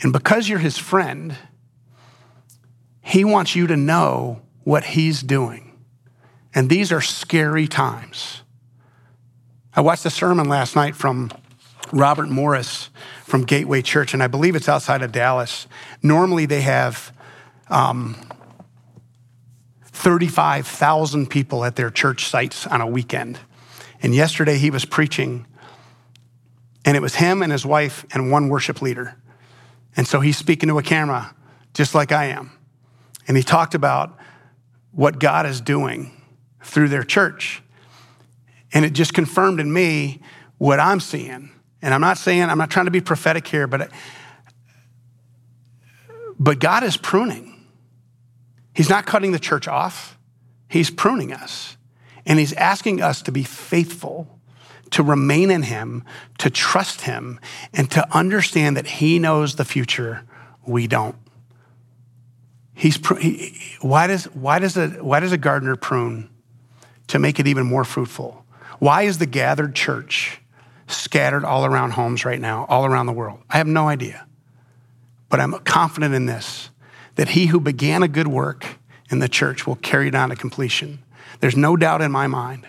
And 0.01 0.11
because 0.11 0.49
you're 0.49 0.59
his 0.59 0.77
friend, 0.77 1.37
he 3.01 3.23
wants 3.23 3.55
you 3.55 3.67
to 3.67 3.77
know 3.77 4.41
what 4.63 4.83
he's 4.83 5.21
doing. 5.21 5.79
And 6.53 6.69
these 6.69 6.91
are 6.91 7.01
scary 7.01 7.67
times. 7.67 8.41
I 9.77 9.81
watched 9.81 10.07
a 10.07 10.09
sermon 10.09 10.49
last 10.49 10.75
night 10.75 10.95
from 10.95 11.29
Robert 11.91 12.29
Morris 12.29 12.89
from 13.25 13.43
Gateway 13.43 13.83
Church, 13.83 14.15
and 14.15 14.23
I 14.23 14.27
believe 14.27 14.55
it's 14.55 14.67
outside 14.67 15.03
of 15.03 15.11
Dallas. 15.11 15.67
Normally, 16.01 16.47
they 16.47 16.61
have 16.61 17.15
um, 17.69 18.15
35,000 19.83 21.29
people 21.29 21.63
at 21.63 21.75
their 21.75 21.91
church 21.91 22.25
sites 22.25 22.65
on 22.65 22.81
a 22.81 22.87
weekend. 22.87 23.37
And 24.01 24.15
yesterday, 24.15 24.57
he 24.57 24.71
was 24.71 24.83
preaching, 24.83 25.45
and 26.83 26.97
it 26.97 27.01
was 27.01 27.13
him 27.13 27.43
and 27.43 27.51
his 27.51 27.63
wife 27.63 28.03
and 28.15 28.31
one 28.31 28.49
worship 28.49 28.81
leader. 28.81 29.15
And 29.95 30.07
so 30.07 30.21
he's 30.21 30.37
speaking 30.37 30.69
to 30.69 30.79
a 30.79 30.83
camera, 30.83 31.35
just 31.75 31.93
like 31.93 32.11
I 32.11 32.25
am. 32.25 32.51
And 33.27 33.37
he 33.37 33.43
talked 33.43 33.75
about 33.75 34.17
what 34.91 35.19
God 35.19 35.45
is 35.45 35.61
doing 35.61 36.19
through 36.63 36.89
their 36.89 37.03
church. 37.03 37.61
And 38.73 38.85
it 38.85 38.93
just 38.93 39.13
confirmed 39.13 39.59
in 39.59 39.71
me 39.71 40.21
what 40.57 40.79
I'm 40.79 40.99
seeing. 40.99 41.51
And 41.81 41.93
I'm 41.93 42.01
not 42.01 42.17
saying, 42.17 42.43
I'm 42.43 42.57
not 42.57 42.69
trying 42.69 42.85
to 42.85 42.91
be 42.91 43.01
prophetic 43.01 43.47
here, 43.47 43.67
but, 43.67 43.91
but 46.39 46.59
God 46.59 46.83
is 46.83 46.97
pruning. 46.97 47.53
He's 48.73 48.89
not 48.89 49.05
cutting 49.05 49.31
the 49.31 49.39
church 49.39 49.67
off, 49.67 50.17
He's 50.69 50.89
pruning 50.89 51.33
us. 51.33 51.77
And 52.25 52.37
He's 52.39 52.53
asking 52.53 53.01
us 53.01 53.21
to 53.23 53.31
be 53.31 53.43
faithful, 53.43 54.39
to 54.91 55.01
remain 55.01 55.49
in 55.49 55.63
Him, 55.63 56.03
to 56.39 56.49
trust 56.49 57.01
Him, 57.01 57.39
and 57.73 57.89
to 57.91 58.05
understand 58.15 58.75
that 58.75 58.85
He 58.85 59.17
knows 59.17 59.55
the 59.55 59.63
future, 59.63 60.23
we 60.65 60.87
don't. 60.87 61.15
He's, 62.73 62.99
he, 63.19 63.57
why, 63.81 64.05
does, 64.07 64.25
why, 64.25 64.59
does 64.59 64.77
a, 64.77 64.89
why 64.89 65.19
does 65.21 65.31
a 65.31 65.37
gardener 65.37 65.75
prune? 65.75 66.29
To 67.07 67.19
make 67.19 67.39
it 67.39 67.47
even 67.47 67.65
more 67.65 67.85
fruitful. 67.85 68.45
Why 68.79 69.03
is 69.03 69.17
the 69.17 69.25
gathered 69.25 69.75
church 69.75 70.41
scattered 70.87 71.43
all 71.43 71.65
around 71.65 71.91
homes 71.91 72.25
right 72.25 72.39
now, 72.39 72.65
all 72.69 72.85
around 72.85 73.07
the 73.07 73.13
world? 73.13 73.39
I 73.49 73.57
have 73.57 73.67
no 73.67 73.87
idea. 73.87 74.25
But 75.29 75.39
I'm 75.39 75.53
confident 75.59 76.13
in 76.13 76.25
this 76.25 76.69
that 77.15 77.29
he 77.29 77.47
who 77.47 77.59
began 77.59 78.03
a 78.03 78.07
good 78.07 78.27
work 78.27 78.65
in 79.09 79.19
the 79.19 79.29
church 79.29 79.65
will 79.65 79.75
carry 79.75 80.07
it 80.07 80.15
on 80.15 80.29
to 80.29 80.35
completion. 80.35 80.99
There's 81.39 81.57
no 81.57 81.75
doubt 81.75 82.01
in 82.01 82.11
my 82.11 82.27
mind 82.27 82.67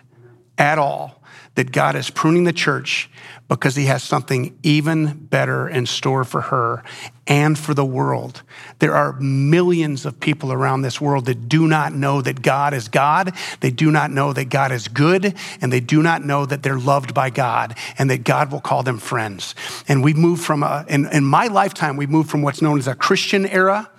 at 0.56 0.78
all 0.78 1.17
that 1.54 1.72
God 1.72 1.96
is 1.96 2.10
pruning 2.10 2.44
the 2.44 2.52
church 2.52 3.10
because 3.48 3.74
he 3.74 3.86
has 3.86 4.02
something 4.02 4.56
even 4.62 5.26
better 5.26 5.68
in 5.68 5.86
store 5.86 6.24
for 6.24 6.42
her 6.42 6.84
and 7.26 7.58
for 7.58 7.74
the 7.74 7.84
world. 7.84 8.42
There 8.78 8.94
are 8.94 9.14
millions 9.20 10.04
of 10.04 10.20
people 10.20 10.52
around 10.52 10.82
this 10.82 11.00
world 11.00 11.26
that 11.26 11.48
do 11.48 11.66
not 11.66 11.94
know 11.94 12.20
that 12.22 12.42
God 12.42 12.74
is 12.74 12.88
God. 12.88 13.34
They 13.60 13.70
do 13.70 13.90
not 13.90 14.10
know 14.10 14.32
that 14.32 14.46
God 14.46 14.70
is 14.72 14.88
good, 14.88 15.34
and 15.60 15.72
they 15.72 15.80
do 15.80 16.02
not 16.02 16.24
know 16.24 16.46
that 16.46 16.62
they're 16.62 16.78
loved 16.78 17.14
by 17.14 17.30
God 17.30 17.76
and 17.98 18.10
that 18.10 18.24
God 18.24 18.52
will 18.52 18.60
call 18.60 18.82
them 18.82 18.98
friends. 18.98 19.54
And 19.88 20.02
we've 20.02 20.16
moved 20.16 20.42
from 20.42 20.62
a, 20.62 20.84
in, 20.88 21.06
in 21.06 21.24
my 21.24 21.46
lifetime, 21.46 21.96
we've 21.96 22.10
moved 22.10 22.30
from 22.30 22.42
what's 22.42 22.62
known 22.62 22.78
as 22.78 22.86
a 22.86 22.94
Christian 22.94 23.46
era 23.46 23.90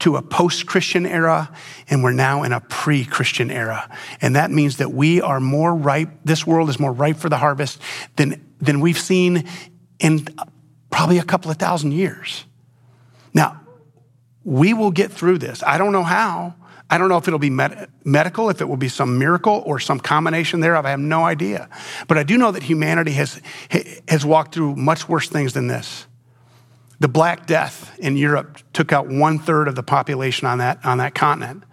to 0.00 0.16
a 0.16 0.22
post 0.22 0.66
Christian 0.66 1.06
era, 1.06 1.54
and 1.88 2.02
we're 2.02 2.12
now 2.12 2.42
in 2.42 2.52
a 2.52 2.60
pre 2.60 3.04
Christian 3.04 3.50
era. 3.50 3.88
And 4.20 4.36
that 4.36 4.50
means 4.50 4.78
that 4.78 4.92
we 4.92 5.20
are 5.20 5.40
more 5.40 5.74
ripe, 5.74 6.10
this 6.24 6.46
world 6.46 6.68
is 6.68 6.78
more 6.78 6.92
ripe 6.92 7.16
for 7.16 7.28
the 7.28 7.38
harvest 7.38 7.80
than, 8.16 8.44
than 8.60 8.80
we've 8.80 8.98
seen 8.98 9.48
in 9.98 10.26
probably 10.90 11.18
a 11.18 11.24
couple 11.24 11.50
of 11.50 11.56
thousand 11.56 11.92
years. 11.92 12.44
Now, 13.32 13.60
we 14.44 14.74
will 14.74 14.90
get 14.90 15.10
through 15.10 15.38
this. 15.38 15.62
I 15.62 15.78
don't 15.78 15.92
know 15.92 16.02
how. 16.02 16.54
I 16.90 16.98
don't 16.98 17.08
know 17.08 17.16
if 17.16 17.26
it'll 17.26 17.38
be 17.38 17.50
med- 17.50 17.88
medical, 18.04 18.50
if 18.50 18.60
it 18.60 18.68
will 18.68 18.76
be 18.76 18.88
some 18.88 19.18
miracle 19.18 19.62
or 19.66 19.80
some 19.80 19.98
combination 19.98 20.60
thereof. 20.60 20.84
I 20.84 20.90
have 20.90 21.00
no 21.00 21.24
idea. 21.24 21.68
But 22.06 22.18
I 22.18 22.22
do 22.22 22.36
know 22.36 22.52
that 22.52 22.62
humanity 22.62 23.12
has, 23.12 23.40
has 24.06 24.24
walked 24.24 24.54
through 24.54 24.76
much 24.76 25.08
worse 25.08 25.28
things 25.28 25.54
than 25.54 25.66
this. 25.66 26.06
The 27.00 27.08
Black 27.08 27.46
Death 27.46 27.98
in 27.98 28.16
Europe 28.16 28.58
took 28.72 28.92
out 28.92 29.08
one 29.08 29.38
third 29.38 29.68
of 29.68 29.74
the 29.74 29.82
population 29.82 30.46
on 30.46 30.58
that, 30.58 30.84
on 30.84 30.98
that 30.98 31.14
continent. 31.14 31.64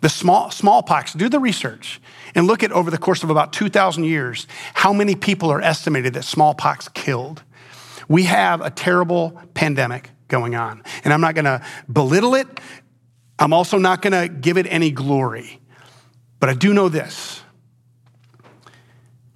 The 0.00 0.08
small, 0.08 0.50
smallpox, 0.50 1.12
do 1.12 1.28
the 1.28 1.38
research 1.38 2.00
and 2.34 2.46
look 2.46 2.62
at 2.62 2.72
over 2.72 2.90
the 2.90 2.98
course 2.98 3.22
of 3.22 3.30
about 3.30 3.52
2,000 3.52 4.04
years 4.04 4.46
how 4.74 4.92
many 4.92 5.14
people 5.14 5.50
are 5.50 5.60
estimated 5.60 6.14
that 6.14 6.24
smallpox 6.24 6.88
killed. 6.88 7.42
We 8.08 8.24
have 8.24 8.60
a 8.60 8.70
terrible 8.70 9.40
pandemic 9.54 10.10
going 10.28 10.54
on. 10.54 10.82
And 11.04 11.12
I'm 11.12 11.20
not 11.20 11.34
going 11.34 11.44
to 11.44 11.62
belittle 11.92 12.34
it. 12.34 12.46
I'm 13.38 13.52
also 13.52 13.78
not 13.78 14.00
going 14.00 14.12
to 14.12 14.32
give 14.32 14.56
it 14.56 14.66
any 14.70 14.90
glory. 14.90 15.60
But 16.38 16.48
I 16.48 16.54
do 16.54 16.72
know 16.72 16.88
this 16.88 17.42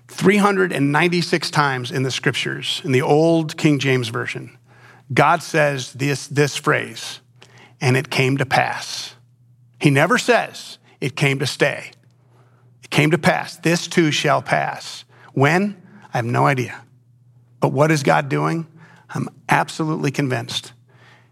396 0.09 1.51
times 1.51 1.91
in 1.91 2.05
the 2.05 2.11
scriptures, 2.11 2.81
in 2.85 2.93
the 2.93 3.03
old 3.03 3.57
King 3.57 3.79
James 3.79 4.09
Version, 4.09 4.57
God 5.13 5.43
says 5.43 5.93
this, 5.93 6.27
this 6.27 6.57
phrase, 6.57 7.21
and 7.81 7.97
it 7.97 8.11
came 8.11 8.39
to 8.39 8.47
pass. 8.47 9.15
He 9.81 9.91
never 9.91 10.19
says 10.19 10.79
it 11.01 11.17
came 11.17 11.39
to 11.41 11.47
stay. 11.47 11.91
It 12.83 12.91
came 12.91 13.11
to 13.11 13.19
pass. 13.19 13.57
This 13.57 13.87
too 13.87 14.11
shall 14.11 14.41
pass. 14.41 15.05
When? 15.33 15.81
I 16.13 16.19
have 16.19 16.25
no 16.25 16.47
idea. 16.47 16.85
But 17.61 17.73
what 17.73 17.91
is 17.91 18.03
God 18.03 18.29
doing? 18.29 18.67
I'm 19.11 19.29
absolutely 19.49 20.11
convinced 20.11 20.73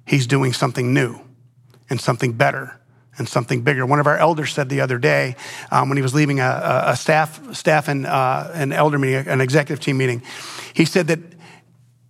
He's 0.05 0.27
doing 0.27 0.53
something 0.53 0.93
new 0.93 1.21
and 1.89 2.01
something 2.01 2.33
better 2.33 2.79
and 3.19 3.29
something 3.29 3.63
bigger. 3.63 3.85
One 3.85 4.01
of 4.01 4.07
our 4.07 4.17
elders 4.17 4.53
said 4.53 4.69
the 4.69 4.81
other 4.81 4.99
day 4.99 5.37
um, 5.71 5.89
when 5.89 5.97
he 5.97 6.03
was 6.03 6.15
leaving 6.15 6.41
a, 6.41 6.83
a 6.87 6.97
staff, 6.97 7.55
staff 7.55 7.89
and 7.89 8.07
uh, 8.07 8.51
an 8.53 8.73
elder 8.73 8.99
meeting, 8.99 9.29
an 9.29 9.41
executive 9.41 9.83
team 9.83 9.99
meeting, 9.99 10.23
he 10.73 10.85
said 10.85 11.07
that 11.09 11.21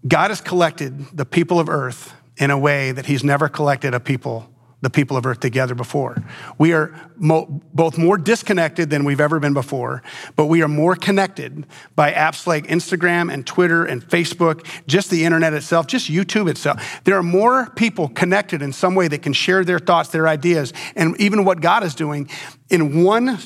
God 0.07 0.31
has 0.31 0.41
collected 0.41 1.17
the 1.17 1.25
people 1.25 1.61
of 1.61 1.69
earth 1.69 2.15
in 2.37 2.51
a 2.51 2.59
way 2.59 2.93
that 2.93 3.07
he's 3.07 3.23
never 3.23 3.49
collected 3.49 3.95
a 3.95 4.01
people 4.01 4.49
the 4.83 4.91
people 4.91 5.17
of 5.17 5.25
earth 5.25 5.41
together 5.41 5.75
before. 5.75 6.17
We 6.59 6.73
are 6.73 6.93
mo- 7.17 7.63
both 7.73 7.97
more 7.97 8.19
disconnected 8.19 8.91
than 8.91 9.05
we've 9.05 9.21
ever 9.21 9.39
been 9.39 9.55
before, 9.55 10.03
but 10.35 10.47
we 10.47 10.61
are 10.63 10.69
more 10.69 10.97
connected 10.97 11.65
by 11.95 12.13
apps 12.13 12.47
like 12.49 12.67
Instagram 12.67 13.33
and 13.33 13.47
Twitter 13.47 13.85
and 13.85 14.03
Facebook, 14.03 14.67
just 14.89 15.09
the 15.09 15.25
internet 15.25 15.55
itself, 15.55 15.87
just 15.87 16.11
YouTube 16.11 16.51
itself. 16.51 17.01
There 17.05 17.17
are 17.17 17.23
more 17.23 17.71
people 17.71 18.09
connected 18.09 18.61
in 18.61 18.73
some 18.73 18.97
way 18.97 19.07
that 19.09 19.23
can 19.23 19.33
share 19.33 19.65
their 19.65 19.79
thoughts, 19.79 20.09
their 20.11 20.27
ideas, 20.27 20.73
and 20.97 21.19
even 21.21 21.45
what 21.45 21.61
God 21.61 21.85
is 21.85 21.95
doing 21.95 22.29
in 22.69 23.05
one 23.05 23.39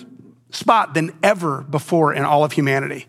spot 0.51 0.95
than 0.95 1.13
ever 1.23 1.61
before 1.63 2.15
in 2.15 2.25
all 2.25 2.45
of 2.45 2.53
humanity. 2.53 3.07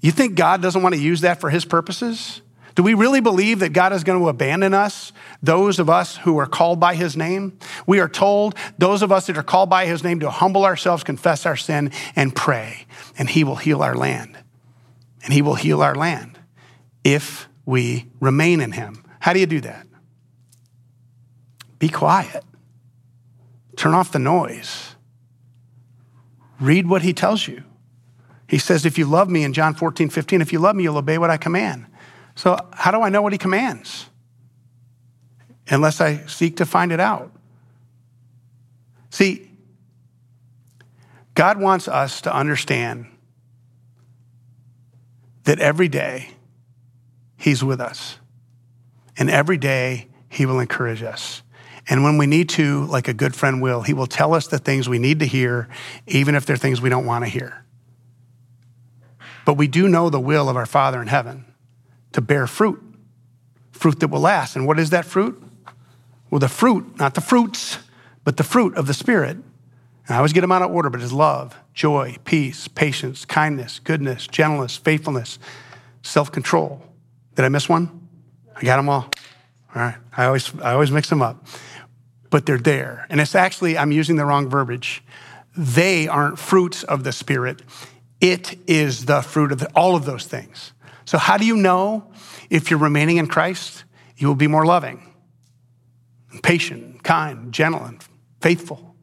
You 0.00 0.12
think 0.12 0.36
God 0.36 0.62
doesn't 0.62 0.82
want 0.82 0.94
to 0.94 1.00
use 1.00 1.22
that 1.22 1.40
for 1.40 1.50
his 1.50 1.64
purposes? 1.64 2.42
Do 2.76 2.82
we 2.82 2.92
really 2.92 3.20
believe 3.20 3.60
that 3.60 3.72
God 3.72 3.94
is 3.94 4.04
going 4.04 4.20
to 4.20 4.28
abandon 4.28 4.74
us, 4.74 5.10
those 5.42 5.78
of 5.78 5.88
us 5.88 6.18
who 6.18 6.36
are 6.36 6.46
called 6.46 6.78
by 6.78 6.94
his 6.94 7.16
name? 7.16 7.58
We 7.86 8.00
are 8.00 8.08
told, 8.08 8.54
those 8.76 9.00
of 9.00 9.10
us 9.10 9.26
that 9.26 9.38
are 9.38 9.42
called 9.42 9.70
by 9.70 9.86
his 9.86 10.04
name, 10.04 10.20
to 10.20 10.30
humble 10.30 10.66
ourselves, 10.66 11.02
confess 11.02 11.46
our 11.46 11.56
sin, 11.56 11.90
and 12.14 12.36
pray, 12.36 12.86
and 13.18 13.30
he 13.30 13.44
will 13.44 13.56
heal 13.56 13.82
our 13.82 13.94
land. 13.94 14.38
And 15.24 15.32
he 15.32 15.40
will 15.40 15.54
heal 15.54 15.80
our 15.80 15.94
land 15.94 16.38
if 17.02 17.48
we 17.64 18.06
remain 18.20 18.60
in 18.60 18.72
him. 18.72 19.02
How 19.20 19.32
do 19.32 19.40
you 19.40 19.46
do 19.46 19.62
that? 19.62 19.86
Be 21.78 21.88
quiet. 21.88 22.44
Turn 23.76 23.94
off 23.94 24.12
the 24.12 24.18
noise. 24.18 24.96
Read 26.60 26.86
what 26.86 27.00
he 27.00 27.14
tells 27.14 27.48
you. 27.48 27.64
He 28.48 28.58
says, 28.58 28.84
if 28.84 28.98
you 28.98 29.06
love 29.06 29.30
me 29.30 29.44
in 29.44 29.54
John 29.54 29.74
14, 29.74 30.10
15, 30.10 30.42
if 30.42 30.52
you 30.52 30.58
love 30.58 30.76
me, 30.76 30.82
you'll 30.84 30.98
obey 30.98 31.16
what 31.16 31.30
I 31.30 31.38
command. 31.38 31.86
So, 32.36 32.56
how 32.72 32.90
do 32.90 33.00
I 33.02 33.08
know 33.08 33.22
what 33.22 33.32
he 33.32 33.38
commands? 33.38 34.06
Unless 35.68 36.00
I 36.00 36.26
seek 36.26 36.58
to 36.58 36.66
find 36.66 36.92
it 36.92 37.00
out. 37.00 37.32
See, 39.10 39.50
God 41.34 41.60
wants 41.60 41.88
us 41.88 42.20
to 42.22 42.34
understand 42.34 43.06
that 45.44 45.58
every 45.58 45.88
day 45.88 46.30
He's 47.36 47.62
with 47.64 47.80
us. 47.80 48.18
And 49.16 49.30
every 49.30 49.56
day 49.56 50.08
He 50.28 50.46
will 50.46 50.60
encourage 50.60 51.02
us. 51.02 51.42
And 51.88 52.02
when 52.02 52.18
we 52.18 52.26
need 52.26 52.48
to, 52.50 52.84
like 52.86 53.08
a 53.08 53.14
good 53.14 53.34
friend 53.34 53.62
will, 53.62 53.82
He 53.82 53.94
will 53.94 54.06
tell 54.06 54.34
us 54.34 54.46
the 54.46 54.58
things 54.58 54.88
we 54.88 54.98
need 54.98 55.20
to 55.20 55.26
hear, 55.26 55.68
even 56.06 56.34
if 56.34 56.44
they're 56.44 56.56
things 56.56 56.80
we 56.80 56.90
don't 56.90 57.06
want 57.06 57.24
to 57.24 57.28
hear. 57.28 57.64
But 59.44 59.54
we 59.54 59.68
do 59.68 59.88
know 59.88 60.10
the 60.10 60.20
will 60.20 60.48
of 60.48 60.56
our 60.56 60.66
Father 60.66 61.00
in 61.00 61.08
heaven 61.08 61.44
to 62.16 62.22
bear 62.22 62.46
fruit, 62.46 62.82
fruit 63.72 64.00
that 64.00 64.08
will 64.08 64.20
last. 64.20 64.56
And 64.56 64.66
what 64.66 64.78
is 64.78 64.88
that 64.88 65.04
fruit? 65.04 65.40
Well, 66.30 66.38
the 66.38 66.48
fruit, 66.48 66.98
not 66.98 67.14
the 67.14 67.20
fruits, 67.20 67.78
but 68.24 68.38
the 68.38 68.42
fruit 68.42 68.74
of 68.74 68.86
the 68.86 68.94
Spirit. 68.94 69.36
And 69.36 69.44
I 70.08 70.16
always 70.16 70.32
get 70.32 70.40
them 70.40 70.50
out 70.50 70.62
of 70.62 70.70
order, 70.70 70.88
but 70.88 71.02
it's 71.02 71.12
love, 71.12 71.54
joy, 71.74 72.16
peace, 72.24 72.68
patience, 72.68 73.26
kindness, 73.26 73.80
goodness, 73.80 74.26
gentleness, 74.26 74.78
faithfulness, 74.78 75.38
self 76.02 76.32
control. 76.32 76.82
Did 77.34 77.44
I 77.44 77.50
miss 77.50 77.68
one? 77.68 78.08
I 78.56 78.62
got 78.62 78.78
them 78.78 78.88
all. 78.88 79.10
All 79.74 79.82
right. 79.82 79.96
I 80.16 80.24
always, 80.24 80.50
I 80.60 80.72
always 80.72 80.90
mix 80.90 81.10
them 81.10 81.20
up. 81.20 81.46
But 82.30 82.46
they're 82.46 82.56
there. 82.56 83.06
And 83.10 83.20
it's 83.20 83.34
actually, 83.34 83.76
I'm 83.76 83.92
using 83.92 84.16
the 84.16 84.24
wrong 84.24 84.48
verbiage. 84.48 85.04
They 85.54 86.08
aren't 86.08 86.38
fruits 86.38 86.82
of 86.82 87.04
the 87.04 87.12
Spirit. 87.12 87.60
It 88.22 88.58
is 88.66 89.04
the 89.04 89.20
fruit 89.20 89.52
of 89.52 89.58
the, 89.58 89.70
all 89.76 89.94
of 89.94 90.06
those 90.06 90.24
things. 90.24 90.72
So, 91.06 91.18
how 91.18 91.38
do 91.38 91.46
you 91.46 91.56
know 91.56 92.12
if 92.50 92.70
you're 92.70 92.80
remaining 92.80 93.16
in 93.16 93.28
Christ? 93.28 93.84
You 94.16 94.28
will 94.28 94.34
be 94.34 94.48
more 94.48 94.66
loving, 94.66 95.14
patient, 96.42 97.02
kind, 97.02 97.52
gentle, 97.52 97.82
and 97.84 98.04
faithful. 98.40 98.94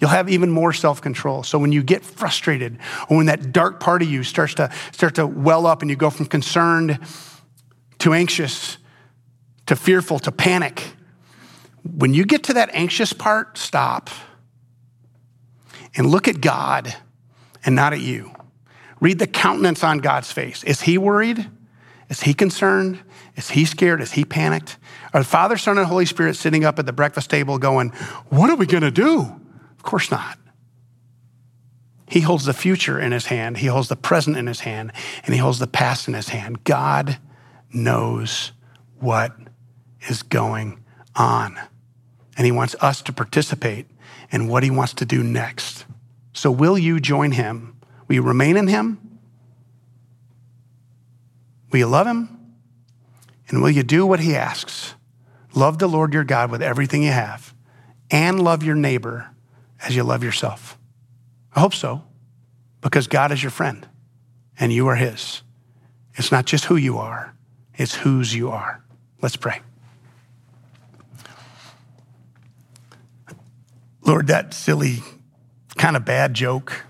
You'll 0.00 0.10
have 0.10 0.28
even 0.28 0.50
more 0.50 0.72
self 0.72 1.00
control. 1.00 1.42
So 1.42 1.58
when 1.58 1.72
you 1.72 1.82
get 1.82 2.04
frustrated, 2.04 2.78
or 3.08 3.18
when 3.18 3.26
that 3.26 3.52
dark 3.52 3.80
part 3.80 4.02
of 4.02 4.10
you 4.10 4.22
starts 4.22 4.54
to, 4.54 4.70
start 4.92 5.14
to 5.16 5.26
well 5.26 5.66
up 5.66 5.82
and 5.82 5.90
you 5.90 5.96
go 5.96 6.10
from 6.10 6.26
concerned 6.26 6.98
to 7.98 8.12
anxious 8.12 8.78
to 9.66 9.74
fearful 9.74 10.18
to 10.20 10.32
panic, 10.32 10.82
when 11.82 12.14
you 12.14 12.24
get 12.24 12.44
to 12.44 12.54
that 12.54 12.70
anxious 12.72 13.12
part, 13.12 13.58
stop 13.58 14.10
and 15.96 16.06
look 16.06 16.28
at 16.28 16.40
God 16.40 16.94
and 17.64 17.74
not 17.74 17.92
at 17.92 18.00
you. 18.00 18.35
Read 19.00 19.18
the 19.18 19.26
countenance 19.26 19.84
on 19.84 19.98
God's 19.98 20.32
face. 20.32 20.64
Is 20.64 20.82
he 20.82 20.98
worried? 20.98 21.48
Is 22.08 22.22
he 22.22 22.34
concerned? 22.34 23.00
Is 23.36 23.50
he 23.50 23.64
scared? 23.64 24.00
Is 24.00 24.12
he 24.12 24.24
panicked? 24.24 24.78
Are 25.12 25.20
the 25.20 25.26
Father, 25.26 25.56
Son, 25.56 25.76
and 25.76 25.86
Holy 25.86 26.06
Spirit 26.06 26.36
sitting 26.36 26.64
up 26.64 26.78
at 26.78 26.86
the 26.86 26.92
breakfast 26.92 27.28
table 27.30 27.58
going, 27.58 27.90
What 28.28 28.50
are 28.50 28.56
we 28.56 28.66
going 28.66 28.82
to 28.82 28.90
do? 28.90 29.20
Of 29.20 29.82
course 29.82 30.10
not. 30.10 30.38
He 32.08 32.20
holds 32.20 32.44
the 32.44 32.54
future 32.54 33.00
in 33.00 33.12
his 33.12 33.26
hand, 33.26 33.58
he 33.58 33.66
holds 33.66 33.88
the 33.88 33.96
present 33.96 34.36
in 34.36 34.46
his 34.46 34.60
hand, 34.60 34.92
and 35.24 35.34
he 35.34 35.40
holds 35.40 35.58
the 35.58 35.66
past 35.66 36.06
in 36.06 36.14
his 36.14 36.28
hand. 36.28 36.62
God 36.64 37.18
knows 37.72 38.52
what 39.00 39.36
is 40.08 40.22
going 40.22 40.82
on. 41.16 41.58
And 42.36 42.46
he 42.46 42.52
wants 42.52 42.76
us 42.80 43.02
to 43.02 43.12
participate 43.12 43.86
in 44.30 44.46
what 44.48 44.62
he 44.62 44.70
wants 44.70 44.94
to 44.94 45.04
do 45.04 45.22
next. 45.22 45.84
So, 46.32 46.50
will 46.50 46.78
you 46.78 47.00
join 47.00 47.32
him? 47.32 47.75
Will 48.06 48.16
you 48.16 48.22
remain 48.22 48.56
in 48.56 48.68
him? 48.68 48.98
Will 51.70 51.78
you 51.78 51.86
love 51.86 52.06
him? 52.06 52.28
And 53.48 53.62
will 53.62 53.70
you 53.70 53.82
do 53.82 54.06
what 54.06 54.20
he 54.20 54.34
asks? 54.34 54.94
Love 55.54 55.78
the 55.78 55.86
Lord 55.86 56.12
your 56.12 56.24
God 56.24 56.50
with 56.50 56.62
everything 56.62 57.02
you 57.02 57.12
have, 57.12 57.54
and 58.10 58.42
love 58.42 58.62
your 58.62 58.74
neighbor 58.74 59.30
as 59.82 59.96
you 59.96 60.02
love 60.02 60.22
yourself. 60.22 60.78
I 61.54 61.60
hope 61.60 61.74
so, 61.74 62.04
because 62.80 63.06
God 63.06 63.32
is 63.32 63.42
your 63.42 63.50
friend 63.50 63.86
and 64.58 64.72
you 64.72 64.86
are 64.88 64.96
his. 64.96 65.42
It's 66.14 66.30
not 66.30 66.44
just 66.44 66.66
who 66.66 66.76
you 66.76 66.98
are, 66.98 67.34
it's 67.74 67.94
whose 67.94 68.34
you 68.34 68.50
are. 68.50 68.82
Let's 69.22 69.36
pray. 69.36 69.60
Lord, 74.02 74.28
that 74.28 74.54
silly, 74.54 75.02
kind 75.76 75.96
of 75.96 76.04
bad 76.04 76.34
joke. 76.34 76.84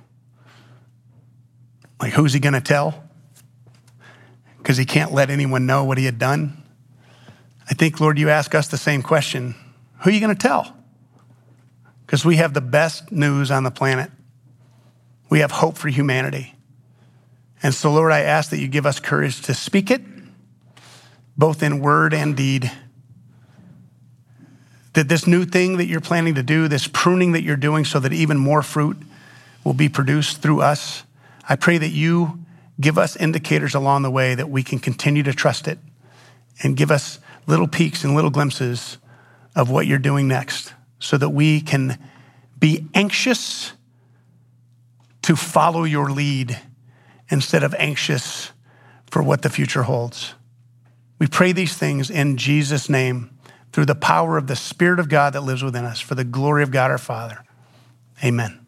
Like, 2.00 2.12
who's 2.12 2.32
he 2.32 2.40
going 2.40 2.54
to 2.54 2.60
tell? 2.60 3.04
Because 4.58 4.76
he 4.76 4.84
can't 4.84 5.12
let 5.12 5.30
anyone 5.30 5.66
know 5.66 5.84
what 5.84 5.98
he 5.98 6.04
had 6.04 6.18
done. 6.18 6.62
I 7.70 7.74
think, 7.74 8.00
Lord, 8.00 8.18
you 8.18 8.28
ask 8.28 8.54
us 8.54 8.68
the 8.68 8.78
same 8.78 9.02
question 9.02 9.54
Who 10.00 10.10
are 10.10 10.12
you 10.12 10.20
going 10.20 10.34
to 10.34 10.40
tell? 10.40 10.76
Because 12.04 12.24
we 12.24 12.36
have 12.36 12.54
the 12.54 12.60
best 12.60 13.10
news 13.10 13.50
on 13.50 13.64
the 13.64 13.70
planet. 13.70 14.10
We 15.28 15.40
have 15.40 15.50
hope 15.50 15.76
for 15.76 15.88
humanity. 15.88 16.54
And 17.62 17.74
so, 17.74 17.92
Lord, 17.92 18.12
I 18.12 18.20
ask 18.20 18.50
that 18.50 18.58
you 18.58 18.68
give 18.68 18.86
us 18.86 19.00
courage 19.00 19.42
to 19.42 19.54
speak 19.54 19.90
it, 19.90 20.02
both 21.36 21.62
in 21.62 21.80
word 21.80 22.14
and 22.14 22.36
deed 22.36 22.70
that 24.96 25.10
this 25.10 25.26
new 25.26 25.44
thing 25.44 25.76
that 25.76 25.84
you're 25.84 26.00
planning 26.00 26.34
to 26.36 26.42
do, 26.42 26.68
this 26.68 26.88
pruning 26.88 27.32
that 27.32 27.42
you're 27.42 27.54
doing 27.54 27.84
so 27.84 28.00
that 28.00 28.14
even 28.14 28.38
more 28.38 28.62
fruit 28.62 28.96
will 29.62 29.74
be 29.74 29.90
produced 29.90 30.40
through 30.40 30.62
us, 30.62 31.02
I 31.48 31.56
pray 31.56 31.78
that 31.78 31.90
you 31.90 32.44
give 32.80 32.98
us 32.98 33.16
indicators 33.16 33.74
along 33.74 34.02
the 34.02 34.10
way 34.10 34.34
that 34.34 34.50
we 34.50 34.62
can 34.62 34.78
continue 34.78 35.22
to 35.22 35.32
trust 35.32 35.68
it 35.68 35.78
and 36.62 36.76
give 36.76 36.90
us 36.90 37.18
little 37.46 37.68
peaks 37.68 38.04
and 38.04 38.14
little 38.14 38.30
glimpses 38.30 38.98
of 39.54 39.70
what 39.70 39.86
you're 39.86 39.98
doing 39.98 40.28
next 40.28 40.74
so 40.98 41.16
that 41.16 41.30
we 41.30 41.60
can 41.60 41.98
be 42.58 42.86
anxious 42.94 43.72
to 45.22 45.36
follow 45.36 45.84
your 45.84 46.10
lead 46.10 46.58
instead 47.28 47.62
of 47.62 47.74
anxious 47.78 48.52
for 49.10 49.22
what 49.22 49.42
the 49.42 49.50
future 49.50 49.84
holds. 49.84 50.34
We 51.18 51.26
pray 51.26 51.52
these 51.52 51.76
things 51.76 52.10
in 52.10 52.36
Jesus' 52.36 52.88
name 52.88 53.30
through 53.72 53.86
the 53.86 53.94
power 53.94 54.36
of 54.36 54.46
the 54.46 54.56
Spirit 54.56 55.00
of 55.00 55.08
God 55.08 55.32
that 55.32 55.42
lives 55.42 55.62
within 55.62 55.84
us 55.84 56.00
for 56.00 56.14
the 56.14 56.24
glory 56.24 56.62
of 56.62 56.70
God 56.70 56.90
our 56.90 56.98
Father. 56.98 57.44
Amen. 58.24 58.65